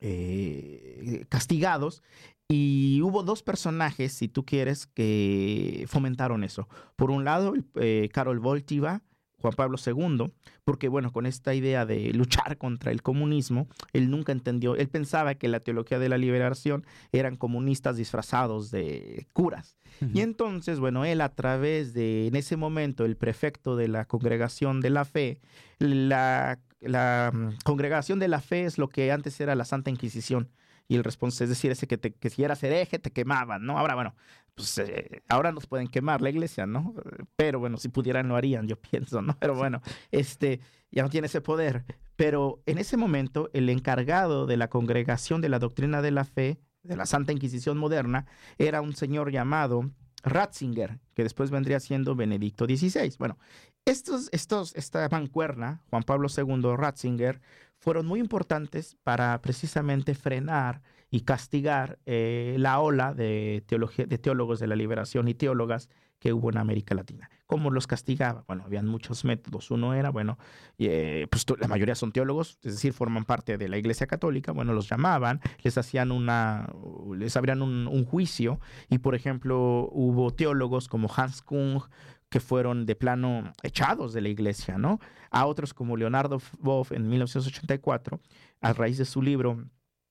[0.00, 2.02] eh, castigados.
[2.48, 6.68] Y hubo dos personajes, si tú quieres, que fomentaron eso.
[6.94, 9.02] Por un lado, eh, Karol Voltiva,
[9.38, 10.32] Juan Pablo II,
[10.64, 15.34] porque bueno, con esta idea de luchar contra el comunismo, él nunca entendió, él pensaba
[15.34, 19.76] que la teología de la liberación eran comunistas disfrazados de curas.
[20.12, 24.80] Y entonces, bueno, él a través de, en ese momento, el prefecto de la congregación
[24.80, 25.40] de la fe,
[25.78, 30.50] la la mm, congregación de la fe es lo que antes era la Santa Inquisición.
[30.88, 33.76] Y el responsable, es decir, ese que, te, que si eras hereje te quemaban, ¿no?
[33.76, 34.14] Ahora, bueno,
[34.54, 36.94] pues eh, ahora nos pueden quemar la iglesia, ¿no?
[37.36, 39.36] Pero bueno, si pudieran lo harían, yo pienso, ¿no?
[39.38, 40.60] Pero bueno, este
[40.90, 41.84] ya no tiene ese poder.
[42.16, 46.58] Pero en ese momento, el encargado de la congregación de la doctrina de la fe
[46.82, 48.26] de la Santa Inquisición moderna,
[48.58, 49.90] era un señor llamado
[50.22, 53.14] Ratzinger, que después vendría siendo Benedicto XVI.
[53.18, 53.38] Bueno,
[53.86, 57.40] estos, estos, esta mancuerna, Juan Pablo II, Ratzinger,
[57.78, 64.66] fueron muy importantes para precisamente frenar y castigar eh, la ola de, de teólogos de
[64.66, 67.30] la liberación y teólogas que hubo en América Latina.
[67.46, 68.44] ¿Cómo los castigaba?
[68.48, 69.70] Bueno, habían muchos métodos.
[69.70, 70.38] Uno era, bueno,
[70.78, 74.50] eh, pues la mayoría son teólogos, es decir, forman parte de la Iglesia Católica.
[74.50, 76.68] Bueno, los llamaban, les hacían una,
[77.14, 81.82] les abrían un, un juicio y, por ejemplo, hubo teólogos como Hans Kung,
[82.28, 85.00] que fueron de plano echados de la iglesia, ¿no?
[85.30, 88.20] A otros como Leonardo Boff en 1984,
[88.60, 89.64] a raíz de su libro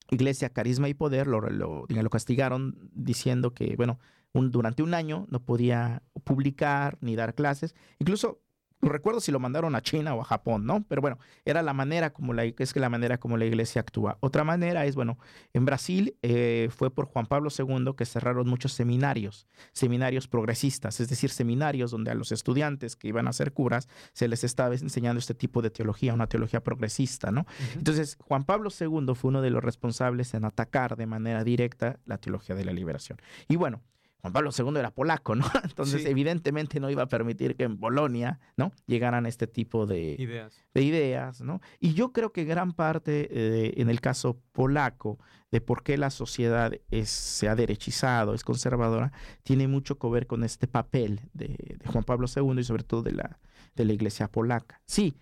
[0.09, 3.99] Iglesia, Carisma y Poder, lo, castigaron diciendo que, bueno,
[4.33, 7.75] durante un año no podía publicar ni dar clases.
[7.99, 8.41] Incluso
[8.81, 10.83] no recuerdo si lo mandaron a China o a Japón, ¿no?
[10.87, 14.17] Pero bueno, era la manera como la, es que la manera como la iglesia actúa.
[14.19, 15.17] Otra manera es, bueno,
[15.53, 21.09] en Brasil eh, fue por Juan Pablo II que cerraron muchos seminarios, seminarios progresistas, es
[21.09, 25.19] decir, seminarios donde a los estudiantes que iban a ser curas se les estaba enseñando
[25.19, 27.45] este tipo de teología, una teología progresista, ¿no?
[27.75, 32.17] Entonces, Juan Pablo II fue uno de los responsables en atacar de manera directa la
[32.17, 33.19] teología de la liberación.
[33.47, 33.81] Y bueno,
[34.25, 35.45] Juan Pablo II era polaco, ¿no?
[35.63, 38.71] Entonces, evidentemente no iba a permitir que en Polonia, ¿no?
[38.87, 41.61] Llegaran este tipo de ideas, de ideas ¿no?
[41.79, 45.19] Y yo creo que gran parte, eh, en el caso polaco,
[45.51, 49.11] de por qué la sociedad es, se ha derechizado, es conservadora,
[49.43, 53.03] tiene mucho que ver con este papel de, de Juan Pablo II y sobre todo
[53.03, 53.37] de la,
[53.75, 54.81] de la iglesia polaca.
[54.87, 55.13] Sí,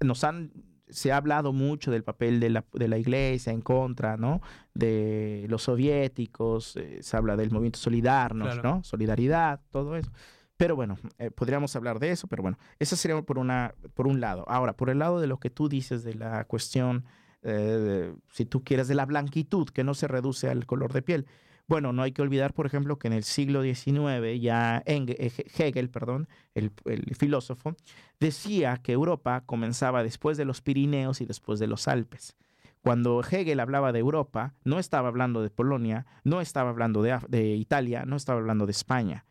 [0.00, 0.50] nos han
[0.88, 4.40] se ha hablado mucho del papel de la, de la iglesia en contra, ¿no?
[4.74, 8.82] De los soviéticos, eh, se habla del movimiento solidarnos, ¿no?
[8.84, 10.10] Solidaridad, todo eso.
[10.56, 14.20] Pero bueno, eh, podríamos hablar de eso, pero bueno, eso sería por, una, por un
[14.20, 14.44] lado.
[14.48, 17.04] Ahora, por el lado de lo que tú dices de la cuestión,
[17.42, 21.26] eh, si tú quieres, de la blanquitud, que no se reduce al color de piel.
[21.68, 25.90] Bueno, no hay que olvidar, por ejemplo, que en el siglo XIX ya eh, Hegel,
[25.90, 26.70] perdón, el,
[27.18, 27.74] filósofo,
[28.20, 32.36] decía que Europa comenzaba después de los Pirineos y después de los Alpes.
[32.82, 38.04] Cuando Hegel hablaba de Europa, no estaba hablando de Polonia, no estaba hablando de Italia,
[38.06, 39.24] no estaba hablando de España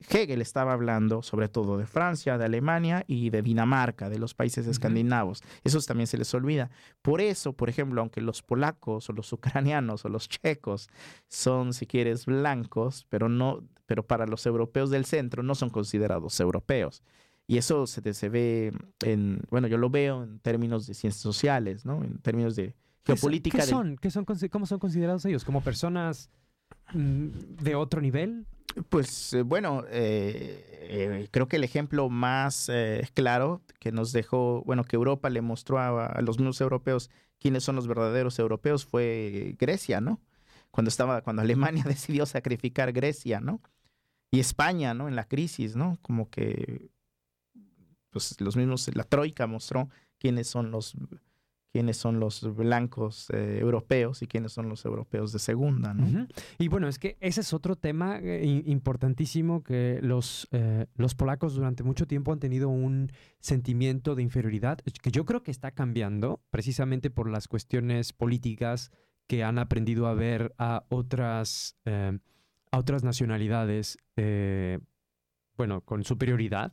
[0.00, 4.66] Hegel estaba hablando sobre todo de Francia, de Alemania y de Dinamarca, de los países
[4.66, 5.42] escandinavos.
[5.64, 6.70] Eso también se les olvida.
[7.02, 10.88] Por eso, por ejemplo, aunque los polacos o los ucranianos o los checos
[11.26, 16.38] son, si quieres, blancos, pero no, pero para los europeos del centro no son considerados
[16.38, 17.02] europeos.
[17.46, 21.86] Y eso se, se ve en, bueno, yo lo veo en términos de ciencias sociales,
[21.86, 22.04] ¿no?
[22.04, 23.58] En términos de geopolítica.
[23.58, 23.96] ¿Qué son?
[23.96, 24.26] ¿Qué son?
[24.50, 25.44] ¿Cómo son considerados ellos?
[25.44, 26.30] ¿Como personas
[26.92, 27.28] mm,
[27.62, 28.46] de otro nivel?
[28.88, 32.70] Pues eh, bueno, eh, eh, creo que el ejemplo más
[33.14, 37.76] claro que nos dejó, bueno, que Europa le mostró a, los mismos europeos quiénes son
[37.76, 40.20] los verdaderos europeos fue Grecia, ¿no?
[40.70, 43.60] Cuando estaba, cuando Alemania decidió sacrificar Grecia, ¿no?
[44.30, 45.08] Y España, ¿no?
[45.08, 45.98] En la crisis, ¿no?
[46.02, 46.90] Como que,
[48.10, 49.88] pues los mismos, la Troika mostró
[50.18, 50.94] quiénes son los
[51.72, 55.94] quiénes son los blancos eh, europeos y quiénes son los europeos de segunda.
[56.58, 61.54] Y bueno, es que ese es otro tema eh, importantísimo que los, eh, los polacos
[61.54, 66.40] durante mucho tiempo han tenido un sentimiento de inferioridad que yo creo que está cambiando
[66.50, 68.90] precisamente por las cuestiones políticas
[69.26, 73.98] que han aprendido a ver a otras, a otras nacionalidades,
[75.56, 76.72] bueno, con superioridad.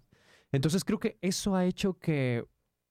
[0.53, 2.45] Entonces creo que eso ha hecho que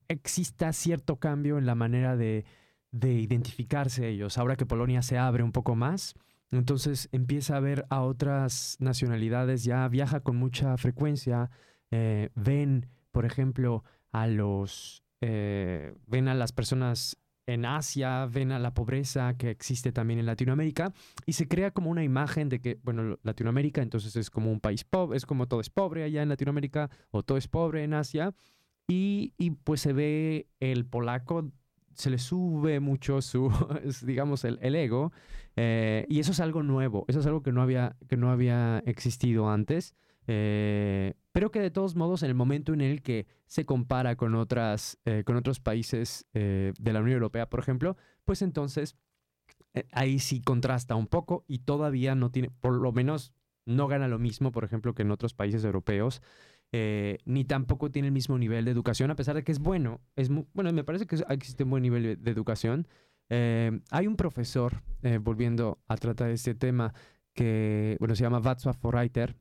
[0.08, 2.44] exista cierto cambio en la manera de,
[2.92, 4.38] identificarse ellos.
[4.38, 6.14] Ahora que Polonia se abre un poco más,
[6.50, 11.50] entonces empieza a ver a otras nacionalidades, ya viaja con mucha frecuencia,
[11.90, 18.58] eh, ven, por ejemplo, a los, eh, ven a las personas en Asia, ven a
[18.58, 20.92] la pobreza que existe también en Latinoamérica
[21.26, 24.84] y se crea como una imagen de que, bueno, Latinoamérica entonces es como un país
[24.84, 28.34] pobre, es como todo es pobre allá en Latinoamérica o todo es pobre en Asia
[28.86, 31.50] y, pues se ve el polaco,
[31.94, 33.50] se le sube mucho su,
[34.04, 35.12] digamos, el, ego.
[35.56, 38.82] Eh, y eso es algo nuevo, eso es algo que no había, que no había
[38.86, 39.94] existido antes.
[40.26, 44.34] Eh, pero que de todos modos, en el momento en el que se compara con,
[44.34, 48.96] otras, eh, con otros países de la Unión Europea, por ejemplo, pues entonces
[49.92, 53.32] ahí sí contrasta un poco y todavía no tiene, por lo menos
[53.66, 56.22] no gana lo mismo, por ejemplo, que en otros países europeos.
[56.72, 60.00] Eh, ni tampoco tiene el mismo nivel de educación, a pesar de que es bueno.
[60.16, 62.88] Es bueno, me parece que existe un buen nivel de educación.
[63.28, 66.92] Eh, hay un profesor, eh, volviendo a tratar este tema,
[67.32, 69.36] que bueno, se llama Václav Forreiter,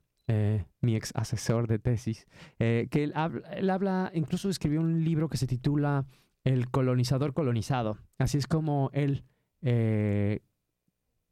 [0.82, 5.38] mi ex asesor de tesis, que él habla, él habla, incluso escribió un libro que
[5.38, 6.06] se titula
[6.44, 7.98] El colonizador colonizado.
[8.20, 9.26] Así es como él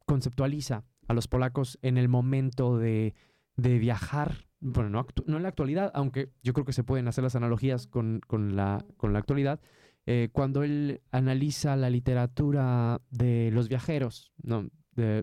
[0.04, 3.14] conceptualiza a los polacos en el momento de,
[3.56, 4.90] de viajar, bueno,
[5.26, 8.54] no, en la actualidad, aunque yo creo que se pueden hacer las analogías con, con,
[8.54, 9.60] la, con la actualidad,
[10.06, 14.68] eh, cuando él analiza la literatura de los viajeros, ¿no?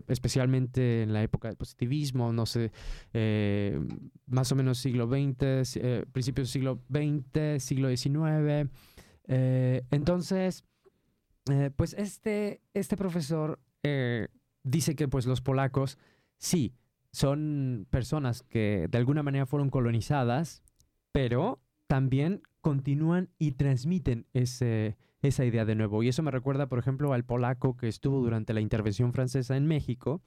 [0.08, 2.72] especialmente en la época del positivismo, no sé,
[3.12, 3.78] eh,
[4.26, 8.68] más o menos siglo XX, eh, principios del siglo XX, siglo XIX.
[9.26, 10.64] entonces,
[11.76, 13.60] pues este, este profesor
[14.64, 15.98] dice que pues los polacos
[16.36, 16.74] sí
[17.12, 20.62] son personas que de alguna manera fueron colonizadas,
[21.12, 26.02] pero también continúan y transmiten ese, esa idea de nuevo.
[26.02, 29.66] Y eso me recuerda, por ejemplo, al polaco que estuvo durante la intervención francesa en
[29.66, 30.22] México,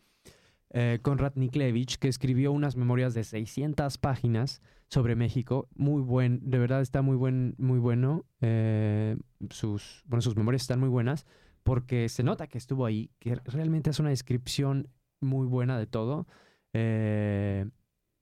[0.72, 5.70] eh, Konrad Niklevich, que escribió unas memorias de 600 páginas sobre México.
[5.76, 8.26] Muy buen, de verdad está muy, buen, muy bueno.
[8.42, 9.16] Eh,
[9.50, 11.26] sus, bueno, sus memorias están muy buenas
[11.64, 14.90] porque se nota que estuvo ahí, que realmente es una descripción
[15.22, 16.28] muy buena de todo.
[16.74, 17.66] Eh,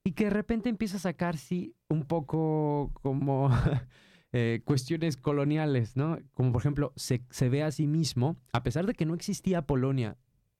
[0.04, 3.50] y que de repente empieza a sacar, sí, un poco como
[4.34, 6.18] eh, cuestiones coloniales, ¿no?
[6.34, 9.66] Como por ejemplo, se, se, ve a sí mismo, a pesar de que no existía
[9.66, 10.18] Polonia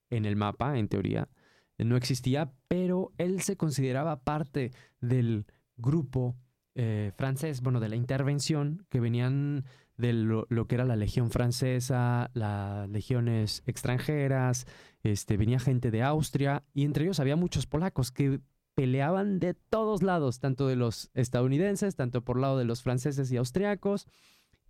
[0.10, 1.30] en el mapa, en teoría,
[1.78, 5.46] no existía, pero él se consideraba parte del
[5.78, 6.36] grupo
[6.76, 9.66] eh, francés, bueno, de la intervención, que venían
[9.98, 14.66] de lo, que era la Legión Francesa, las legiones extranjeras,
[15.04, 18.40] este, venía gente de Austria, y entre ellos había muchos polacos que
[18.76, 23.38] peleaban de todos lados, tanto de los estadounidenses, tanto por lado de los franceses y
[23.38, 24.08] austriacos.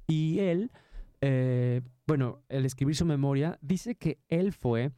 [0.08, 0.72] Y él,
[1.22, 4.92] eh, bueno, al escribir su memoria, dice que él fue,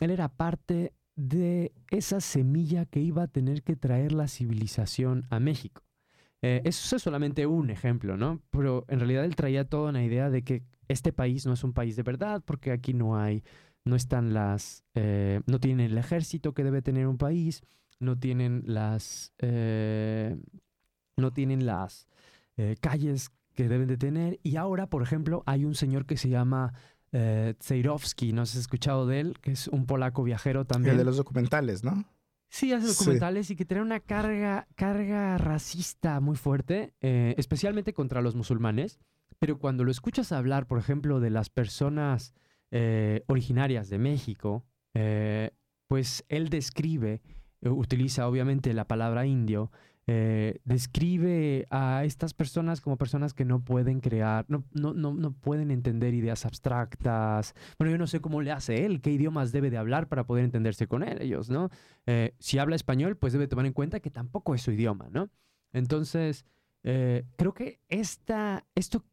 [0.00, 5.40] él era parte de esa semilla que iba a tener que traer la civilización a
[5.40, 5.82] México.
[6.42, 8.40] Eh, eso es solamente un ejemplo, ¿no?
[8.50, 11.74] Pero en realidad él traía toda una idea de que este país no es un
[11.74, 13.42] país de verdad, porque aquí no hay,
[13.84, 17.62] no están las, eh, no tiene el ejército que debe tener un país,
[17.98, 20.36] no tienen las, eh,
[21.16, 22.08] no tienen las
[22.56, 24.38] eh, calles que deben de tener.
[24.42, 26.72] Y ahora, por ejemplo, hay un señor que se llama
[27.12, 27.54] eh,
[28.32, 29.38] ¿no has escuchado de él?
[29.40, 30.92] Que es un polaco viajero también.
[30.92, 32.04] El de los documentales, ¿no?
[32.48, 38.22] Sí, hace documentales y que tiene una carga, carga racista muy fuerte, eh, especialmente contra
[38.22, 38.98] los musulmanes.
[39.38, 42.34] Pero cuando lo escuchas hablar, por ejemplo, de las personas
[43.26, 44.64] originarias de México,
[45.88, 47.20] pues él describe
[47.62, 49.70] eh, utiliza obviamente la palabra indio,
[50.06, 55.32] eh, describe a estas personas como personas que no pueden crear, no, no, no, no,
[55.32, 57.54] pueden entender ideas abstractas.
[57.78, 60.44] Bueno, yo no sé cómo le hace él, qué idiomas debe de hablar para poder
[60.44, 61.68] entenderse con ellos, ¿no?
[62.06, 65.28] Eh, si habla español, pues debe tomar en cuenta que tampoco es su idioma, ¿no?
[65.72, 66.46] Entonces,
[66.82, 69.04] creo que esta, esto,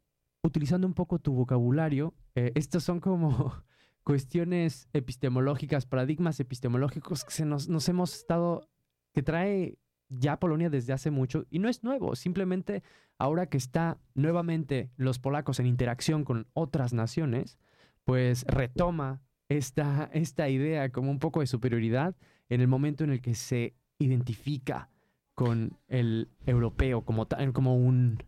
[0.48, 3.54] utilizando un poco tu vocabulario, estos son como
[4.04, 8.70] cuestiones epistemológicas, paradigmas epistemológicos que se nos, nos hemos estado,
[9.14, 9.78] que trae
[10.10, 12.84] ya Polonia desde hace mucho y no es nuevo, simplemente
[13.18, 17.60] ahora que está nuevamente los polacos en interacción con otras naciones,
[18.06, 22.16] pues retoma esta, esta idea como un poco de superioridad
[22.50, 24.90] en el momento en el que se identifica
[25.36, 28.24] con el europeo como, como un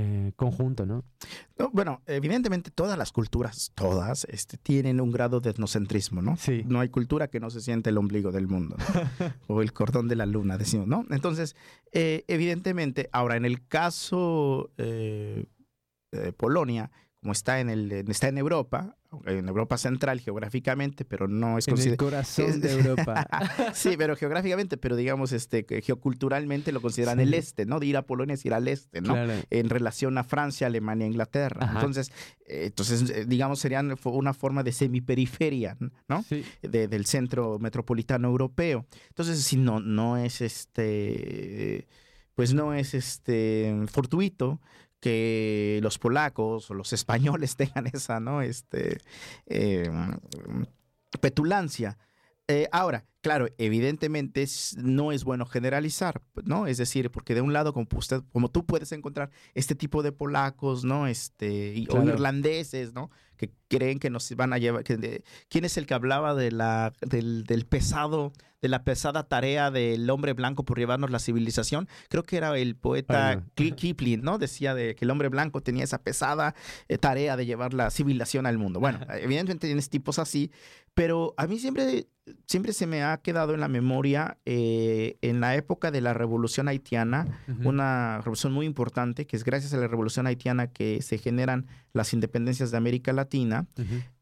[0.00, 1.04] eh, conjunto, ¿no?
[1.72, 6.36] Bueno, evidentemente todas las culturas, todas, este, tienen un grado de etnocentrismo, ¿no?
[6.36, 6.62] Sí.
[6.66, 8.76] No hay cultura que no se siente el ombligo del mundo,
[9.48, 11.04] o el cordón de la luna, decimos, ¿no?
[11.10, 11.56] Entonces,
[11.90, 15.46] eh, evidentemente, ahora en el caso eh,
[16.12, 18.96] de Polonia, como está en, el, está en Europa,
[19.26, 23.26] en Europa Central geográficamente, pero no es En el corazón de Europa.
[23.74, 27.80] sí, pero geográficamente, pero digamos, este, geoculturalmente lo consideran el este, ¿no?
[27.80, 29.16] De ir a Polonia es ir al este, ¿no?
[29.50, 31.72] En relación a Francia, Alemania, Inglaterra.
[31.74, 32.12] Entonces,
[32.46, 35.76] eh, entonces, eh, digamos, serían una forma de semiperiferia,
[36.08, 36.22] ¿no?
[36.22, 36.44] Sí.
[36.62, 38.86] del centro metropolitano europeo.
[39.08, 41.88] Entonces, si no, no es este
[42.38, 44.60] pues no es este fortuito
[45.00, 48.42] que los polacos o los españoles tengan esa, ¿no?
[48.42, 48.98] Este,
[49.46, 50.16] em,
[51.20, 51.98] petulancia.
[52.50, 54.46] Eh, ahora, claro, evidentemente
[54.78, 56.66] no es bueno generalizar, ¿no?
[56.66, 60.12] Es decir, porque de un lado, como, usted, como tú puedes encontrar este tipo de
[60.12, 61.06] polacos, ¿no?
[61.06, 63.10] Este, o irlandeses, ¿no?
[63.38, 64.84] Que creen que nos van a llevar.
[64.84, 69.70] Que ¿Quién es el que hablaba de la, del, del pesado de la pesada tarea
[69.70, 71.88] del hombre blanco por llevarnos la civilización.
[72.08, 74.38] Creo que era el poeta Kipling, ¿no?
[74.38, 76.54] Decía de que el hombre blanco tenía esa pesada
[76.88, 78.80] eh, tarea de llevar la civilización al mundo.
[78.80, 80.50] Bueno, evidentemente tienes tipos así,
[80.94, 82.08] pero a mí siempre,
[82.46, 86.66] siempre se me ha quedado en la memoria eh, en la época de la revolución
[86.66, 91.68] haitiana, una revolución muy importante, que es gracias a la revolución haitiana que se generan
[91.98, 93.66] las independencias de América Latina,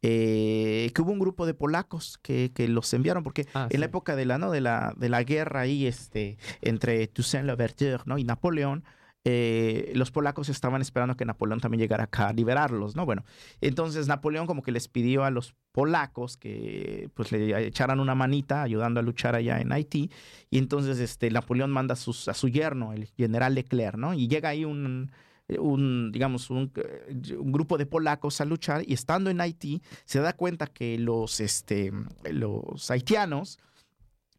[0.02, 4.16] eh, que hubo un grupo de polacos que, los enviaron, porque Ah, en la época
[4.16, 4.50] de la, ¿no?
[4.50, 8.18] de la, de la guerra ahí, este, entre Toussaint Louverture ¿no?
[8.18, 8.82] y Napoleón,
[9.28, 13.04] eh, los polacos estaban esperando que Napoleón también llegara acá a liberarlos, ¿no?
[13.04, 13.24] Bueno,
[13.60, 18.62] entonces Napoleón como que les pidió a los polacos que pues le echaran una manita
[18.62, 20.12] ayudando a luchar allá en Haití
[20.48, 24.14] y entonces este Napoleón manda a, sus- a su yerno, el general Leclerc, ¿no?
[24.14, 25.10] Y llega ahí un
[25.58, 30.20] un, digamos, un, eh, un grupo de polacos a luchar y estando en Haití se
[30.20, 31.92] da cuenta que los, este,
[32.30, 33.58] los haitianos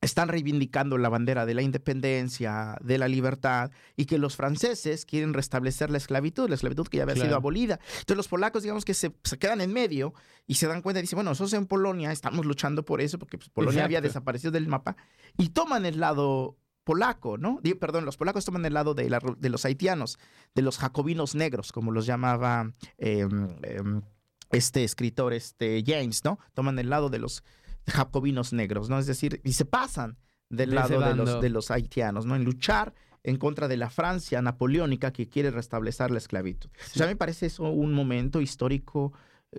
[0.02, 5.34] están reivindicando la bandera de la independencia, de la libertad, y que los franceses quieren
[5.34, 7.80] restablecer la esclavitud, la esclavitud que ya había sido abolida.
[8.00, 10.14] Entonces los polacos, digamos que se, se quedan en medio
[10.46, 13.38] y se dan cuenta y dicen, bueno, nosotros en Polonia estamos luchando por eso, porque
[13.38, 14.98] pues, Polonia había desaparecido del mapa,
[15.38, 17.60] y toman el lado polaco, ¿no?
[17.80, 20.18] Perdón, los polacos toman el lado de, la- de los haitianos,
[20.56, 24.02] de los jacobinos negros, como los llamaba em, em,
[24.52, 26.40] este escritor, este James, ¿no?
[26.54, 27.44] Toman el lado de los
[27.86, 28.98] jacobinos negros, ¿no?
[29.00, 30.18] Es decir, y se pasan
[30.50, 32.36] del De lado de los, de los haitianos, ¿no?
[32.38, 36.70] En luchar en contra de la Francia napoleónica que quiere restablecer la esclavitud.
[36.70, 39.12] O sea, me parece eso un momento histórico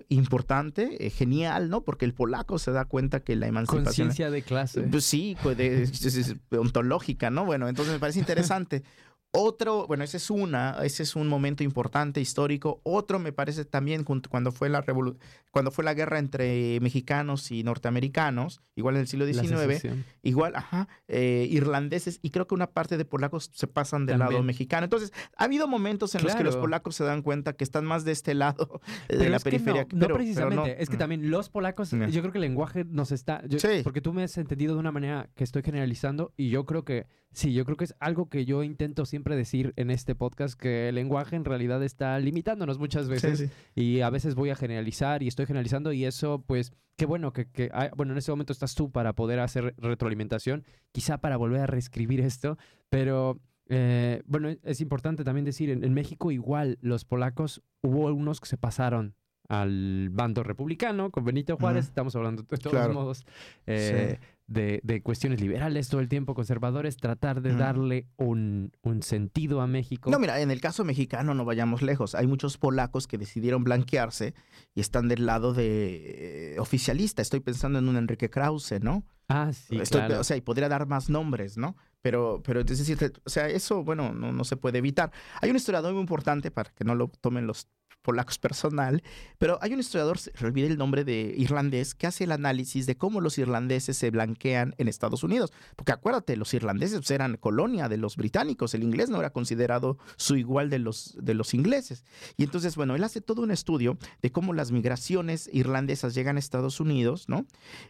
[0.07, 1.81] importante, eh, genial, ¿no?
[1.81, 3.85] Porque el polaco se da cuenta que la emancipación...
[4.07, 4.81] Conciencia de clase.
[4.81, 5.89] Pues sí, pues de-
[6.57, 7.45] ontológica, ¿no?
[7.45, 8.83] Bueno, entonces me parece interesante.
[9.31, 12.81] Otro, bueno, ese es una, ese es un momento importante histórico.
[12.83, 14.83] Otro me parece también cuando fue la
[15.51, 19.85] cuando fue la guerra entre mexicanos y norteamericanos, igual en el siglo La XIX,
[20.23, 24.41] igual, ajá, eh, irlandeses y creo que una parte de polacos se pasan del lado
[24.41, 24.85] mexicano.
[24.85, 28.05] Entonces, ha habido momentos en los que los polacos se dan cuenta que están más
[28.05, 29.81] de este lado de Pero la es que periferia.
[29.83, 30.75] no, no pero- pero precisamente.
[30.75, 30.81] no.
[30.81, 33.43] Es que también los polacos, yo creo que el lenguaje nos está.
[33.47, 33.81] yo- Sí.
[33.83, 37.05] Porque tú me has entendido de una manera que estoy generalizando y yo creo que
[37.31, 40.89] sí, yo creo que es algo que yo intento siempre decir en este podcast, que
[40.89, 43.49] el lenguaje en realidad está limitándonos muchas veces sí.
[43.75, 47.45] y a veces voy a generalizar y estoy generalizando y eso pues qué bueno que,
[47.49, 51.61] que hay- bueno en este momento estás tú para poder hacer retroalimentación quizá para volver
[51.61, 52.57] a reescribir esto
[52.89, 58.41] pero eh, bueno es importante también decir en, en México igual los polacos hubo algunos
[58.41, 59.15] que se pasaron
[59.47, 62.93] al bando republicano con Benito Juárez estamos hablando de todos Claro.
[62.93, 63.25] modos
[63.65, 64.27] eh, Sí.
[64.49, 69.67] De, de cuestiones liberales todo el tiempo conservadores tratar de darle un, un sentido a
[69.67, 72.15] México No, mira, en el caso mexicano no vayamos lejos.
[72.15, 74.33] Hay muchos polacos que decidieron blanquearse
[74.75, 77.21] y están del lado de eh, oficialista.
[77.21, 79.05] Estoy pensando en un Enrique Krause, ¿no?
[79.27, 80.19] ah sí Estoy- claro.
[80.19, 81.75] O sea, y podría dar más nombres, ¿no?
[82.01, 85.11] Pero, pero es decir, o sea, eso, bueno, no, no se puede evitar.
[85.41, 87.67] Hay un historiador muy importante, para que no lo tomen los
[88.01, 89.03] polacos personal,
[89.37, 92.97] pero hay un historiador, se olvidé el nombre de irlandés, que hace el análisis de
[92.97, 95.51] cómo los irlandeses se blanquean en Estados Unidos.
[95.75, 99.97] Porque acuérdate, los irlandeses pues, eran colonia de los británicos, el inglés no era considerado
[100.15, 102.03] su igual de los, de los ingleses.
[102.37, 106.39] Y entonces, bueno, él hace todo un estudio de cómo las migraciones irlandesas llegan a
[106.39, 107.45] Estados Unidos, ¿no?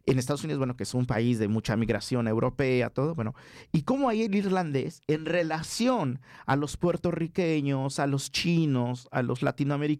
[0.06, 3.36] En Estados Unidos, bueno, que es un país de mucha migración europea, todo, bueno,
[3.72, 9.42] y cómo hay el irlandés en relación a los puertorriqueños, a los chinos, a los
[9.42, 9.99] latinoamericanos,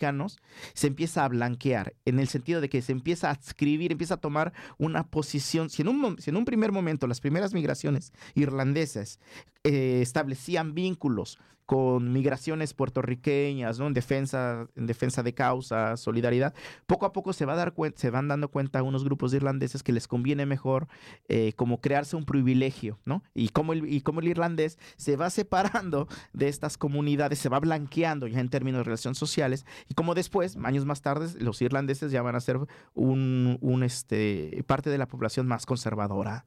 [0.74, 4.18] se empieza a blanquear, en el sentido de que se empieza a adscribir, empieza a
[4.18, 9.20] tomar una posición, si en un, si en un primer momento las primeras migraciones irlandesas
[9.64, 11.38] eh, establecían vínculos
[11.70, 13.86] con migraciones puertorriqueñas, ¿no?
[13.86, 16.56] En defensa, en defensa de causa, solidaridad.
[16.88, 19.84] Poco a poco se, va a dar se van dando cuenta unos grupos de irlandeses
[19.84, 20.88] que les conviene mejor
[21.28, 23.22] eh, como crearse un privilegio, ¿no?
[23.36, 27.60] Y como, el, y como el irlandés se va separando de estas comunidades, se va
[27.60, 32.12] blanqueando ya en términos de relaciones sociales, y como después, años más tarde, los irlandeses
[32.12, 32.58] ya van a ser
[32.96, 36.46] un, un, este, parte de la población más conservadora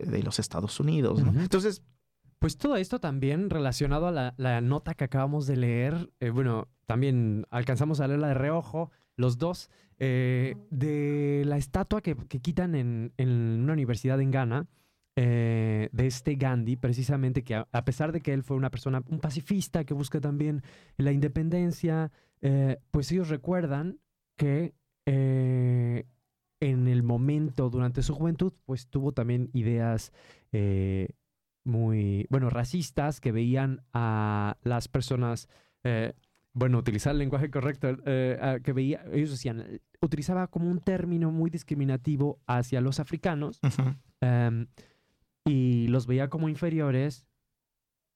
[0.00, 1.22] de los Estados Unidos.
[1.38, 1.82] Entonces,
[2.46, 6.68] Pues todo esto también relacionado a la, la nota que acabamos de leer, eh, bueno,
[6.86, 9.68] también alcanzamos a leerla de reojo, los dos,
[9.98, 13.30] eh, de la estatua que, que quitan en, en
[13.64, 14.68] una universidad en Ghana,
[15.16, 19.02] eh, de este Gandhi, precisamente que a, a pesar de que él fue una persona,
[19.08, 20.62] un pacifista que busca también
[20.98, 22.12] la independencia,
[22.92, 23.98] pues ellos recuerdan
[24.36, 24.72] que
[25.04, 30.12] en el momento, durante su juventud, pues tuvo también ideas
[31.66, 35.48] muy, bueno, racistas que veían a las personas,
[35.84, 36.14] eh,
[36.52, 41.50] bueno, utilizar el lenguaje correcto, eh, que veía, ellos decían, utilizaba como un término muy
[41.50, 43.60] discriminativo hacia los africanos
[44.20, 44.66] em,
[45.44, 47.25] y los veía como inferiores.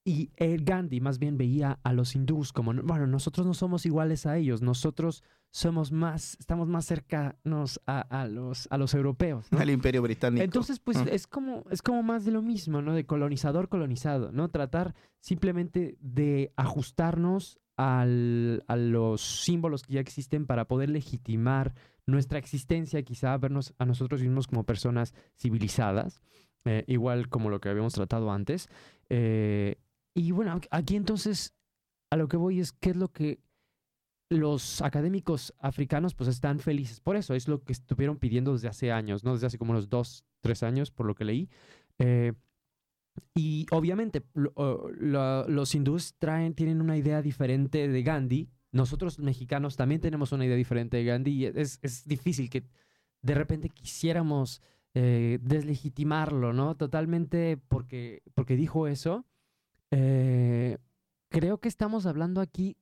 [0.03, 4.25] Y el Gandhi más bien veía a los hindús como, bueno, nosotros no somos iguales
[4.25, 9.45] a ellos, nosotros somos más, estamos más cercanos a, a los, a los europeos.
[9.51, 9.61] ¿no?
[9.61, 10.43] el imperio británico.
[10.43, 11.07] Entonces, pues Mm.
[11.09, 12.93] es como es como más de lo mismo, ¿no?
[12.95, 14.49] De colonizador colonizado, ¿no?
[14.49, 21.73] Tratar simplemente de ajustarnos al, a los símbolos que ya existen para poder legitimar
[22.07, 26.21] nuestra existencia, quizá vernos a nosotros mismos como personas civilizadas,
[26.65, 28.67] eh, igual como lo que habíamos tratado antes.
[29.09, 29.75] Eh,
[30.13, 31.53] y bueno, aquí entonces
[32.11, 33.39] a lo que voy es qué es lo que
[34.29, 38.91] los académicos africanos pues están felices por eso, es lo que estuvieron pidiendo desde hace
[38.91, 39.33] años, ¿no?
[39.33, 41.49] Desde hace como unos dos, tres años, por lo que leí.
[41.99, 42.33] Eh,
[43.35, 48.49] y obviamente los hindúes traen, tienen una idea diferente de Gandhi.
[48.71, 52.63] Nosotros mexicanos también tenemos una idea diferente de Gandhi y es, es difícil que
[53.21, 54.61] de repente quisiéramos
[54.93, 56.75] eh, deslegitimarlo, ¿no?
[56.75, 59.25] Totalmente porque, porque dijo eso.
[59.91, 60.77] Eh,
[61.29, 62.77] creo que estamos hablando aquí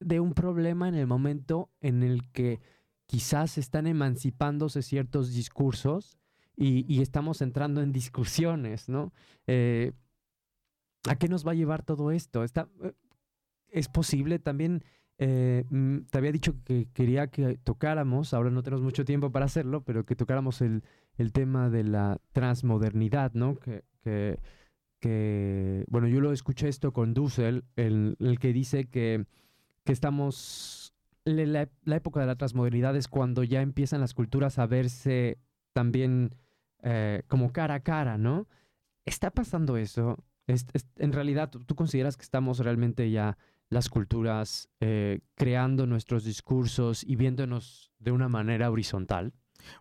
[0.00, 2.60] de un problema en el momento en el que
[3.06, 6.18] quizás están emancipándose ciertos discursos
[6.58, 9.12] y, estamos entrando en discusiones, ¿no?
[9.46, 9.92] Eh,
[11.06, 12.44] ¿A qué nos va a llevar todo esto?
[12.44, 12.94] Está, eh,
[13.68, 14.82] ¿Es posible también?
[15.18, 19.82] Mm, te había dicho que quería que tocáramos, ahora no tenemos mucho tiempo para hacerlo,
[19.82, 20.82] pero que tocáramos el,
[21.16, 23.56] el tema de la transmodernidad, ¿no?
[23.56, 23.84] Que,
[25.00, 29.26] que, bueno, yo lo escuché esto con Dussel, el, el que dice que,
[29.84, 30.94] que estamos,
[31.24, 35.38] la, la, época de la transmodernidad es cuando ya empiezan las culturas a verse
[35.72, 36.34] también
[36.82, 38.48] eh, como cara a cara, ¿no?
[39.04, 40.18] ¿Está pasando eso?
[40.46, 43.36] en realidad, ¿tú, consideras que estamos realmente ya
[43.68, 49.32] las culturas eh, creando nuestros discursos y viéndonos de una manera horizontal?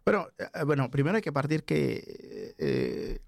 [0.03, 3.21] Bueno, eh, bueno primero hay que partir que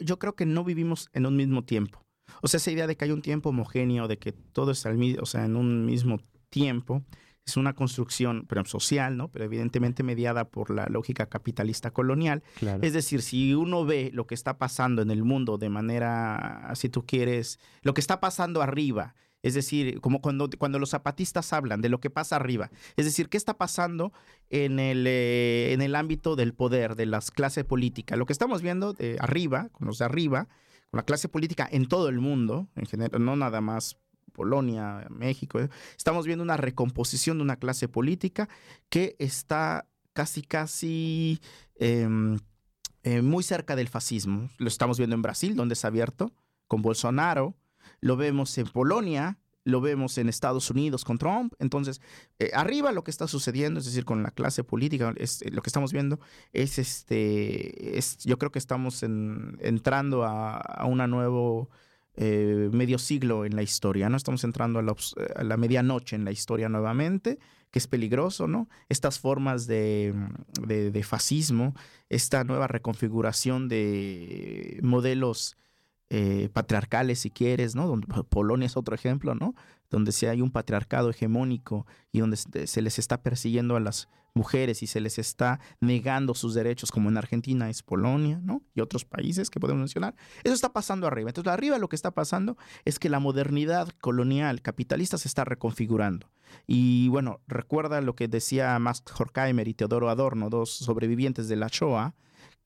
[0.00, 2.02] yo creo que no vivimos en un mismo tiempo.
[2.42, 4.98] O sea, esa idea de que hay un tiempo homogéneo, de que todo es al,
[5.20, 7.02] o sea, en un mismo tiempo,
[7.46, 9.28] es una construcción pero, social, ¿no?
[9.28, 12.42] Pero evidentemente mediada por la lógica capitalista colonial.
[12.82, 16.88] Es decir, si uno ve lo que está pasando en el mundo de manera, si
[16.88, 21.80] tú quieres, lo que está pasando arriba, es decir, como cuando, cuando los zapatistas hablan
[21.80, 22.70] de lo que pasa arriba.
[22.96, 24.12] Es decir, ¿qué está pasando
[24.50, 28.18] en el, eh, en el ámbito del poder, de las clases políticas?
[28.18, 30.48] Lo que estamos viendo de arriba, con los de arriba,
[30.90, 33.98] con la clase política en todo el mundo, en general, no nada más
[34.32, 35.58] Polonia, México,
[35.96, 38.48] estamos viendo una recomposición de una clase política
[38.90, 41.40] que está casi, casi
[41.76, 42.38] em,
[43.02, 44.50] eh, muy cerca del fascismo.
[44.58, 46.32] Lo estamos viendo en Brasil, donde es abierto,
[46.68, 47.54] con Bolsonaro.
[48.06, 51.52] Lo vemos en Polonia, lo vemos en Estados Unidos con Trump.
[51.58, 52.00] Entonces,
[52.38, 55.60] eh, arriba lo que está sucediendo, es decir, con la clase política, es, eh, lo
[55.60, 56.20] que estamos viendo
[56.52, 61.68] es este, es, yo creo que estamos entrando a, a una nuevo
[62.18, 64.16] eh, medio siglo en la historia, ¿no?
[64.16, 67.38] Estamos entrando a la, medianoche en la historia nuevamente,
[67.70, 68.70] que es peligroso, ¿no?
[68.88, 70.14] Estas formas de,
[70.66, 71.74] de, fascismo,
[72.08, 75.58] esta nueva reconfiguración de modelos
[76.08, 78.00] eh, patriarcales, si quieres, ¿no?
[78.28, 79.54] Polonia es otro ejemplo, ¿no?
[79.90, 84.82] Donde si hay un patriarcado hegemónico y donde se les está persiguiendo a las mujeres
[84.82, 88.62] y se les está negando sus derechos, como en Argentina es Polonia, ¿no?
[88.74, 90.14] Y otros países que podemos mencionar.
[90.44, 91.30] Eso está pasando arriba.
[91.30, 96.30] Entonces, arriba lo que está pasando es que la modernidad colonial capitalista se está reconfigurando.
[96.66, 101.68] Y bueno, recuerda lo que decía Max Horkheimer y Teodoro Adorno, dos sobrevivientes de la
[101.68, 102.14] Shoah,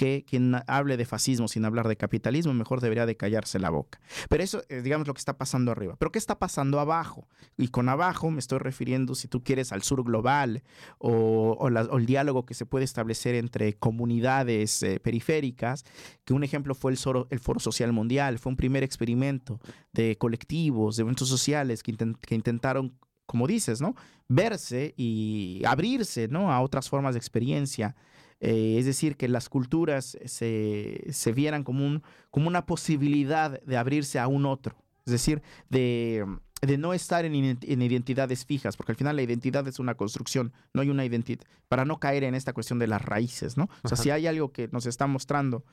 [0.00, 4.00] que quien hable de fascismo sin hablar de capitalismo, mejor debería de callarse la boca.
[4.30, 5.96] Pero eso es, digamos, lo que está pasando arriba.
[5.98, 7.28] Pero ¿qué está pasando abajo?
[7.58, 10.62] Y con abajo me estoy refiriendo, si tú quieres, al sur global
[10.96, 15.84] o, el diálogo que se puede establecer entre comunidades eh, periféricas,
[16.24, 16.98] que un ejemplo fue el,
[17.28, 19.60] el, Foro Social Mundial, fue un primer experimento
[19.92, 22.96] de colectivos, de eventos sociales que, que intentaron
[23.26, 23.94] como dices, ¿no?
[24.28, 26.50] Verse y abrirse, ¿no?
[26.50, 27.94] A otras formas de experiencia
[28.40, 33.76] eh, es decir, que las culturas se, se vieran como, un, como una posibilidad de
[33.76, 36.24] abrirse a un otro, es decir, de,
[36.62, 40.54] de no estar en, en, identidades fijas, porque al final la identidad es una construcción,
[40.72, 43.68] no hay una identidad, para no caer en esta cuestión de las raíces, ¿no?
[43.82, 45.64] O sea, si hay algo que nos está mostrando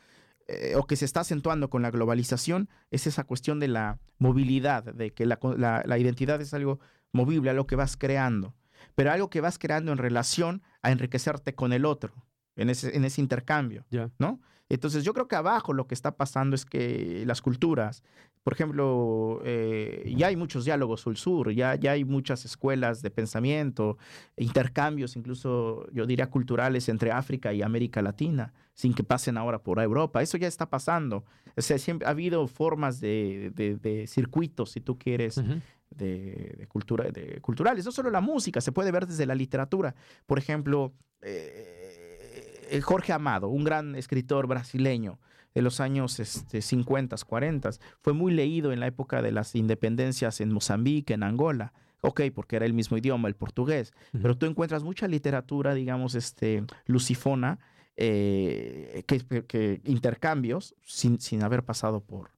[0.49, 4.83] eh, o que se está acentuando con la globalización, es esa cuestión de la movilidad,
[4.83, 6.81] de que la, la, la identidad es algo
[7.13, 8.55] movible, algo que vas creando,
[8.93, 12.26] pero algo que vas creando en relación a enriquecerte con el otro
[12.57, 13.85] en ese, en ese intercambio,
[14.19, 14.41] ¿no?
[14.69, 18.03] Entonces yo creo que abajo lo que está pasando es que las culturas,
[18.43, 23.97] por ejemplo, eh, ya hay muchos diálogos sur-sur, ya, ya hay muchas escuelas de pensamiento,
[24.35, 29.79] intercambios incluso, yo diría, culturales entre África y América Latina, sin que pasen ahora por
[29.79, 30.21] Europa.
[30.21, 31.23] Eso ya está pasando.
[31.55, 35.41] O sea, siempre ha habido formas de, de, circuitos, si tú quieres,
[35.89, 37.85] de, cultura, de culturales.
[37.85, 39.95] No solo la música, se puede ver desde la literatura.
[40.25, 41.86] Por ejemplo, eh,
[42.81, 45.19] Jorge Amado, un gran escritor brasileño,
[45.57, 47.69] de los años este, 50, 40.
[48.01, 51.73] Fue muy leído en la época de las independencias en Mozambique, en Angola.
[52.01, 53.91] Ok, porque era el mismo idioma, el portugués.
[54.11, 57.57] Pero tú encuentras mucha literatura, digamos, este, lucifona,
[57.95, 62.29] eh, que, intercambios sin, sin haber pasado por,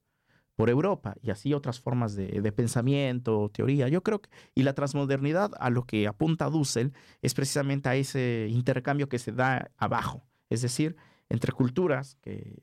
[0.60, 3.88] por Europa y así otras formas de, de, pensamiento, teoría.
[3.88, 6.92] Yo creo que, y la transmodernidad a lo que apunta Dussel
[7.22, 10.96] es precisamente a ese intercambio que se da abajo, es decir,
[11.30, 12.62] entre culturas que,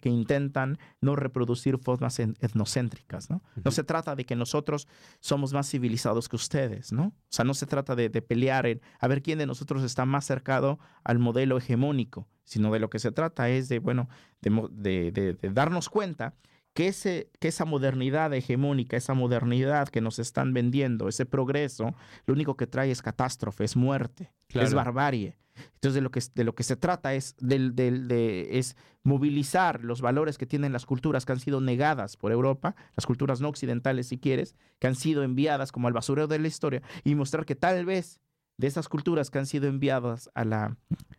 [0.00, 3.42] que intentan no reproducir formas etnocéntricas, ¿no?
[3.62, 4.88] No se trata de que nosotros
[5.20, 7.08] somos más civilizados que ustedes, ¿no?
[7.08, 10.06] O sea, no se trata de, de pelear en a ver quién de nosotros está
[10.06, 14.08] más cercado al modelo hegemónico, sino de lo que se trata es de, bueno,
[14.40, 16.34] de, de, de darnos cuenta
[16.74, 21.94] que, ese, que esa modernidad hegemónica, esa modernidad que nos están vendiendo, ese progreso,
[22.26, 25.38] lo único que trae es catástrofe, es muerte, es barbarie.
[25.74, 29.84] Entonces, de lo que, de lo que se trata es, del, del, de, es movilizar
[29.84, 33.48] los valores que tienen las culturas que han sido negadas por Europa, las culturas no
[33.48, 37.44] occidentales, si quieres, que han sido enviadas como al basurero de la historia, y mostrar
[37.44, 38.20] que tal vez
[38.56, 40.76] de esas culturas que han sido enviadas a la,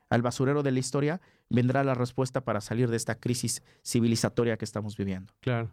[0.10, 4.66] al basurero de la historia, vendrá la respuesta para salir de esta crisis civilizatoria que
[4.66, 5.34] estamos viviendo.
[5.42, 5.72] Claro.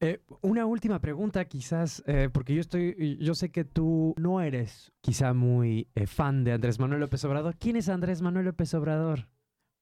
[0.00, 4.92] Eh, una última pregunta, quizás, eh, porque yo estoy, yo sé que tú no eres
[5.00, 7.56] quizá muy eh, fan de Andrés Manuel López Obrador.
[7.58, 9.28] ¿Quién es Andrés Manuel López Obrador?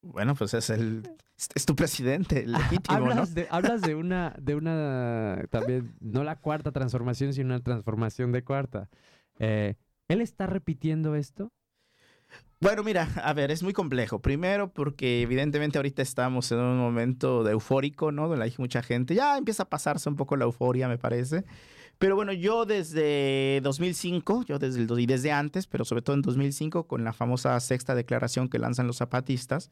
[0.01, 1.03] Bueno, pues es el
[1.55, 3.25] es tu presidente legítimo, hablas ¿no?
[3.25, 8.43] De, hablas de una, de una también, no la cuarta transformación, sino una transformación de
[8.43, 8.89] cuarta.
[10.13, 11.51] ¿Él está repitiendo esto?
[12.59, 14.19] Bueno, mira, a ver, es muy complejo.
[14.19, 18.27] Primero porque evidentemente ahorita estamos en un momento de eufórico, ¿no?
[18.27, 19.15] Donde hay mucha gente.
[19.15, 21.45] Ya empieza a pasarse un poco la euforia, me parece.
[21.97, 26.21] Pero bueno, yo desde 2005, yo desde, el, y desde antes, pero sobre todo en
[26.21, 29.71] 2005, con la famosa sexta declaración que lanzan los zapatistas,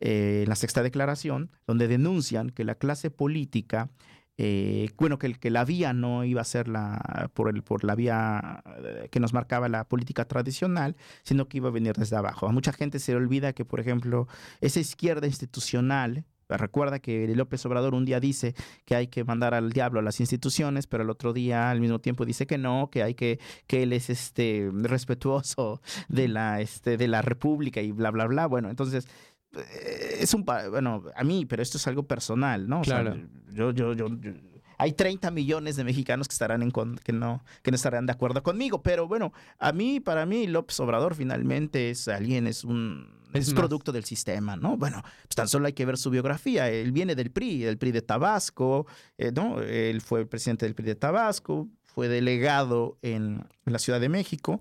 [0.00, 3.88] eh, la sexta declaración, donde denuncian que la clase política
[4.40, 7.96] eh, bueno, que, que la vía no iba a ser la, por, el, por la
[7.96, 12.46] vía eh, que nos marcaba la política tradicional, sino que iba a venir desde abajo.
[12.46, 14.28] A mucha gente se le olvida que, por ejemplo,
[14.60, 16.24] esa izquierda institucional,
[16.56, 18.54] Recuerda que López Obrador un día dice
[18.86, 21.98] que hay que mandar al diablo a las instituciones, pero el otro día al mismo
[21.98, 26.96] tiempo dice que no, que hay que que él es este respetuoso de la este
[26.96, 28.46] de la república y bla bla bla.
[28.46, 29.06] Bueno, entonces
[30.20, 32.80] es un, bueno, a mí, pero esto es algo personal, ¿no?
[32.80, 33.14] O claro.
[33.14, 34.32] sea, yo, yo, yo, yo,
[34.78, 38.42] hay 30 millones de mexicanos que estarán en que no que no estarán de acuerdo
[38.42, 43.48] conmigo, pero bueno, a mí para mí López Obrador finalmente es alguien es un es,
[43.48, 44.76] es producto del sistema, ¿no?
[44.76, 46.70] Bueno, pues tan solo hay que ver su biografía.
[46.70, 48.86] Él viene del PRI, del PRI de Tabasco,
[49.18, 49.60] eh, ¿no?
[49.60, 54.60] Él fue presidente del PRI de Tabasco, fue delegado en, en la Ciudad de México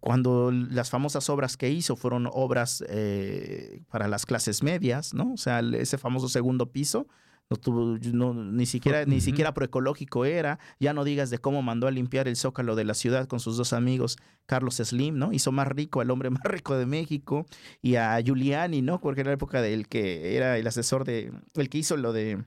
[0.00, 5.34] cuando las famosas obras que hizo fueron obras eh, para las clases medias, ¿no?
[5.34, 7.06] O sea, ese famoso segundo piso,
[7.50, 11.88] no tuvo, no, ni siquiera, ni siquiera proecológico era, ya no digas de cómo mandó
[11.88, 15.32] a limpiar el zócalo de la ciudad con sus dos amigos, Carlos Slim, ¿no?
[15.32, 17.46] Hizo más rico al hombre más rico de México
[17.82, 19.00] y a Giuliani, ¿no?
[19.00, 22.44] Porque era la época del que era el asesor de, el que hizo lo de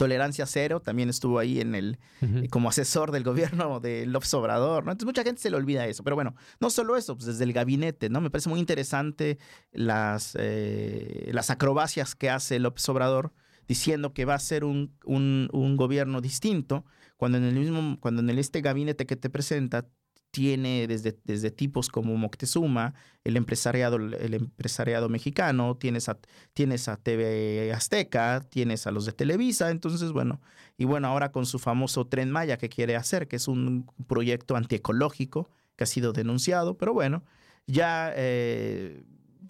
[0.00, 2.48] Tolerancia Cero, también estuvo ahí en el, uh -huh.
[2.48, 4.92] como asesor del gobierno de López Obrador, ¿no?
[4.92, 7.52] Entonces mucha gente se le olvida eso, pero bueno, no solo eso, pues desde el
[7.52, 8.22] gabinete, ¿no?
[8.22, 9.36] Me parece muy interesante
[9.72, 13.34] las, eh, las acrobacias que hace López Obrador
[13.68, 16.86] diciendo que va a ser un, un, un, gobierno distinto,
[17.18, 19.86] cuando en el mismo, cuando en el, este gabinete que te presenta
[20.30, 26.18] tiene desde, desde tipos como Moctezuma, el empresariado, el empresariado mexicano, tienes a,
[26.52, 30.40] tienes a TV Azteca, tienes a los de Televisa, entonces bueno,
[30.76, 34.56] y bueno, ahora con su famoso tren Maya que quiere hacer, que es un proyecto
[34.56, 37.24] antiecológico que ha sido denunciado, pero bueno,
[37.66, 39.02] ya, eh,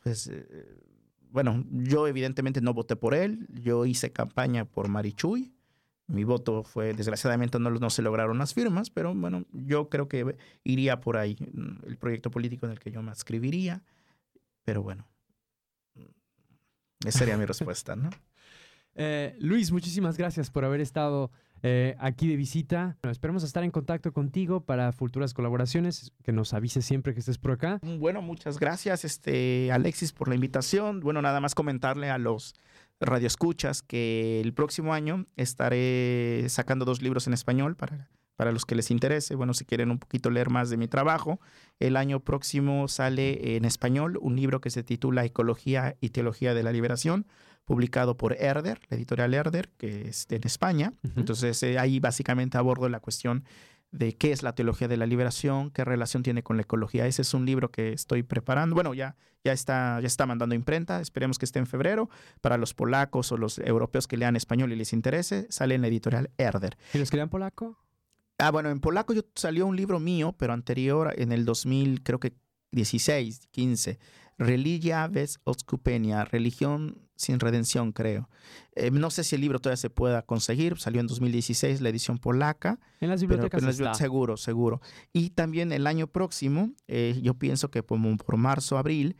[0.02, 0.78] pues, eh,
[1.30, 5.52] bueno, yo evidentemente no voté por él, yo hice campaña por Marichuy,
[6.10, 10.36] mi voto fue, desgraciadamente no, no, se lograron las firmas, pero bueno, yo creo que
[10.64, 11.36] iría por ahí
[11.86, 13.82] el proyecto político en el que yo me inscribiría.
[14.64, 15.06] Pero bueno,
[17.04, 18.10] esa sería mi respuesta, ¿no?
[18.94, 21.30] Eh, Luis, muchísimas gracias por haber estado
[21.62, 22.96] eh, aquí de visita.
[23.02, 27.38] Bueno, esperemos estar en contacto contigo para futuras colaboraciones, que nos avises siempre que estés
[27.38, 27.80] por acá.
[27.82, 31.00] Bueno, muchas gracias, este, Alexis, por la invitación.
[31.00, 32.54] Bueno, nada más comentarle a los
[33.00, 38.74] radioescuchas que el próximo año estaré sacando dos libros en español para, para los que
[38.74, 39.34] les interese.
[39.34, 41.40] Bueno, si quieren un poquito leer más de mi trabajo,
[41.78, 46.62] el año próximo sale en español un libro que se titula Ecología y Teología de
[46.62, 47.26] la Liberación,
[47.64, 50.92] publicado por Herder, la editorial Herder, que es en España.
[51.02, 51.12] Uh -huh.
[51.16, 53.44] Entonces eh, ahí básicamente abordo la cuestión
[53.92, 57.06] de qué es la teología de la liberación, qué relación tiene con la ecología.
[57.06, 58.74] Ese es un libro que estoy preparando.
[58.74, 61.00] Bueno, ya, ya, está, ya está mandando imprenta.
[61.00, 62.08] Esperemos que esté en febrero.
[62.40, 65.88] Para los polacos o los europeos que lean español y les interese, sale en la
[65.88, 66.76] editorial Herder.
[66.94, 67.78] ¿Y los que lean polaco?
[68.38, 72.20] Ah, bueno, en polaco yo, salió un libro mío, pero anterior, en el 2000, creo
[72.20, 72.34] que
[72.72, 73.98] 16, 15.
[74.38, 78.28] Religia ves oskupenia, religión sin redención, creo.
[78.74, 82.18] Eh, no sé si el libro todavía se pueda conseguir, salió en 2016 la edición
[82.18, 82.78] polaca.
[83.00, 84.80] En las bibliotecas pero, Seguro, seguro.
[85.12, 89.16] Y también el año próximo, eh, yo pienso que por, por marzo, abril,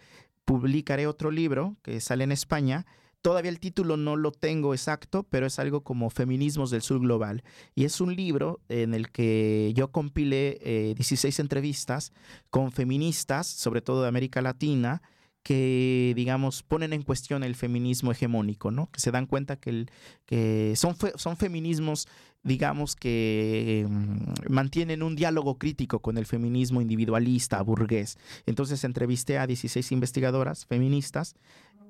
[0.47, 2.87] publicaré otro libro que sale en España,
[3.23, 7.45] Todavía el título no lo tengo exacto, pero es algo como Feminismos del Sur Global.
[7.75, 12.15] Y es un libro en el que yo compilé 16 eh, entrevistas
[12.49, 15.03] con feministas, sobre todo de América Latina,
[15.43, 18.91] que, digamos, ponen en cuestión el feminismo hegemónico, ¿no?
[18.91, 19.91] Que se dan cuenta que, el,
[20.27, 22.09] que son, son feminismos,
[22.43, 28.19] digamos, que mm, mantienen un diálogo crítico con el feminismo individualista, burgués.
[28.47, 31.35] Entonces entrevisté a 16 investigadoras feministas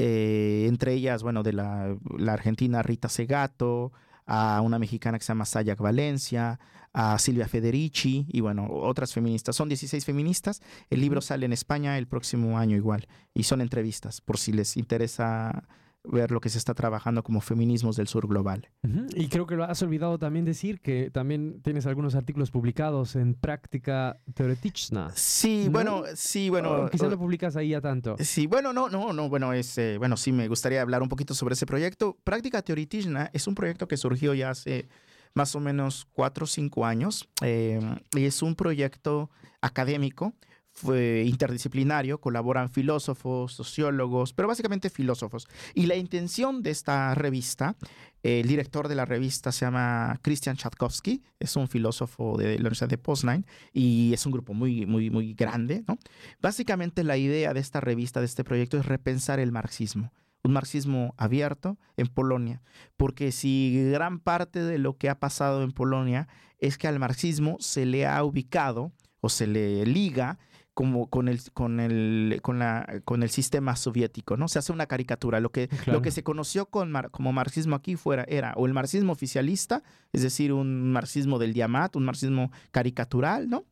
[0.03, 1.94] eh, entre ellas, bueno, de la,
[2.28, 3.92] argentina Rita Segato,
[4.33, 6.61] a una mexicana que se llama Sayak Valencia,
[6.93, 9.57] a Silvia Federici y bueno, otras feministas.
[9.57, 10.62] Son 16 feministas.
[10.89, 14.76] El libro sale en España el próximo año igual y son entrevistas por si les
[14.76, 15.64] interesa
[16.05, 18.68] ver lo que se está trabajando como feminismos del sur global.
[19.14, 23.34] Y creo que lo has olvidado también decir que también tienes algunos artículos publicados en
[23.34, 25.11] Práctica Teoretichna.
[25.14, 26.88] Sí, bueno, sí, bueno.
[26.90, 28.16] quizás lo publicas ahí a tanto.
[28.20, 31.34] Sí, bueno, no, no, no, bueno, es, eh, bueno, sí me gustaría hablar un poquito
[31.34, 32.16] sobre ese proyecto.
[32.24, 34.88] Práctica Teoretichna es un proyecto que surgió ya hace
[35.34, 37.78] más o menos cuatro o cinco años eh,
[38.16, 39.30] y es un proyecto
[39.61, 40.34] académico
[40.83, 45.49] interdisciplinario, colaboran filósofos, sociólogos, pero básicamente filósofos.
[45.74, 47.76] Y la intención de esta revista,
[48.22, 52.89] el director de la revista se llama Christian Chatkowski, es un filósofo de la Universidad
[52.89, 55.85] de Poznań y es un grupo muy, muy, muy grande.
[55.87, 55.99] ¿no?
[56.41, 60.12] Básicamente la idea de esta revista, de este proyecto, es repensar el marxismo
[60.43, 62.62] un marxismo abierto en Polonia,
[62.97, 66.28] porque si gran parte de lo que ha pasado en Polonia
[66.59, 70.39] es que al marxismo se le ha ubicado o se le liga
[70.75, 74.49] como con el, con el, con la, con el sistema soviético, ¿no?
[74.49, 75.41] Se hace una caricatura.
[75.41, 79.12] Lo que, lo que se conoció con como marxismo aquí fuera era o el marxismo
[79.12, 83.64] oficialista, es decir, un marxismo del diamat, un marxismo caricatural, ¿no?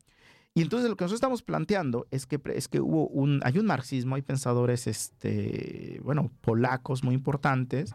[0.54, 3.66] Y entonces lo que nosotros estamos planteando es que, es que hubo un, hay un
[3.66, 7.94] marxismo, hay pensadores, este, bueno, polacos muy importantes.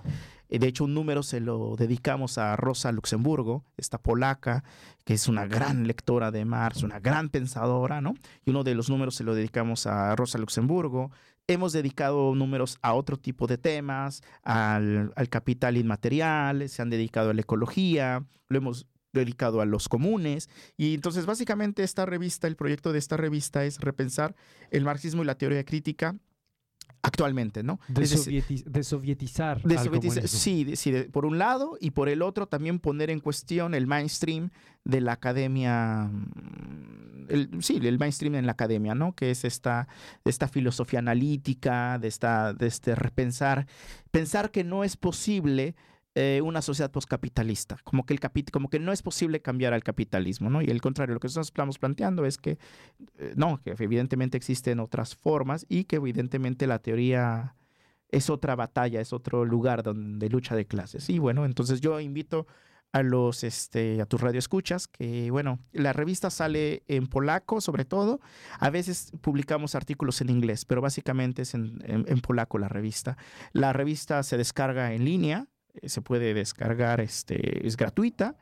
[0.50, 4.64] Eh, de hecho, un número se lo dedicamos a Rosa Luxemburgo, esta polaca,
[5.06, 8.14] que es una gran lectora de Marx, una gran pensadora, ¿no?
[8.46, 11.12] Y uno de los números se lo dedicamos a Rosa Luxemburgo.
[11.48, 17.32] Hemos dedicado números a otro tipo de temas, al, al capital inmaterial, se han dedicado
[17.32, 20.50] a la ecología, lo hemos dedicado a los comunes.
[20.78, 24.36] Y entonces básicamente esta revista, el proyecto de esta revista es repensar
[24.72, 26.16] el marxismo y la teoría crítica
[27.02, 27.80] actualmente, ¿no?
[27.88, 28.06] De,
[28.84, 29.62] sovietizar.
[30.28, 34.52] sí, sí por un lado y por el otro también poner en cuestión el mainstream
[34.86, 39.14] de la academia, mm, el, sí, el mainstream en la academia, ¿no?
[39.16, 39.88] Que es esta,
[40.26, 43.68] esta filosofía analítica, de, esta, de este repensar,
[44.12, 45.76] pensar que no es posible
[46.16, 48.20] eh, una sociedad postcapitalista, como que, el
[48.52, 50.62] como que no es posible cambiar al capitalismo, ¿no?
[50.62, 52.60] Y al contrario, lo que nosotros estamos planteando es que,
[53.18, 57.56] eh, no, que evidentemente existen otras formas y que evidentemente la teoría
[58.10, 61.10] es otra batalla, es otro lugar donde lucha de clases.
[61.10, 62.46] Y bueno, entonces yo invito
[62.92, 68.22] a los este a tus radioescuchas que bueno la revista sale en polaco sobre todo
[68.60, 73.18] a veces publicamos artículos en inglés pero básicamente es en polaco la revista
[73.52, 75.48] la revista se descarga en línea
[75.82, 78.36] se puede descargar, este, es gratuita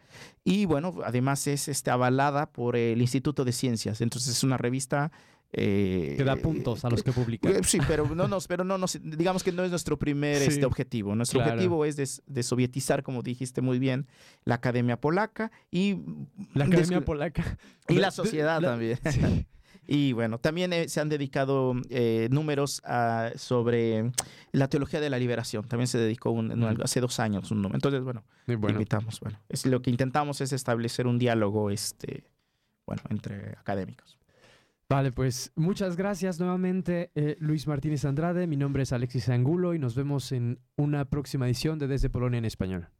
[0.44, 5.12] y bueno, además es este, avalada por el Instituto de Ciencias, entonces es una revista...
[5.54, 7.50] Eh, que da puntos a los que publica.
[7.50, 10.66] Eh, sí, pero no nos, pero no nos, digamos que no es nuestro primer este,
[10.66, 11.14] objetivo.
[11.14, 14.08] Nuestro objetivo es de, sovietizar, como dijiste muy bien,
[14.46, 15.98] la Academia Polaca y
[16.54, 17.58] la Academia Polaca
[17.90, 18.98] y la sociedad también.
[19.12, 19.46] Sí.
[19.88, 22.82] Y bueno, también eh, se han dedicado eh, números
[23.36, 24.12] sobre
[24.52, 25.68] la teología de la liberación.
[25.68, 27.78] También se dedicó un, hace dos años un número.
[27.78, 29.20] Entonces, bueno, invitamos.
[29.20, 32.24] Bueno, es, lo que intentamos es establecer un diálogo este,
[32.86, 34.18] bueno, entre académicos.
[34.92, 38.46] Vale, pues muchas gracias nuevamente, eh, Luis Martínez Andrade.
[38.46, 42.40] Mi nombre es Alexis Angulo y nos vemos en una próxima edición de Desde Polonia
[42.40, 42.90] en Español.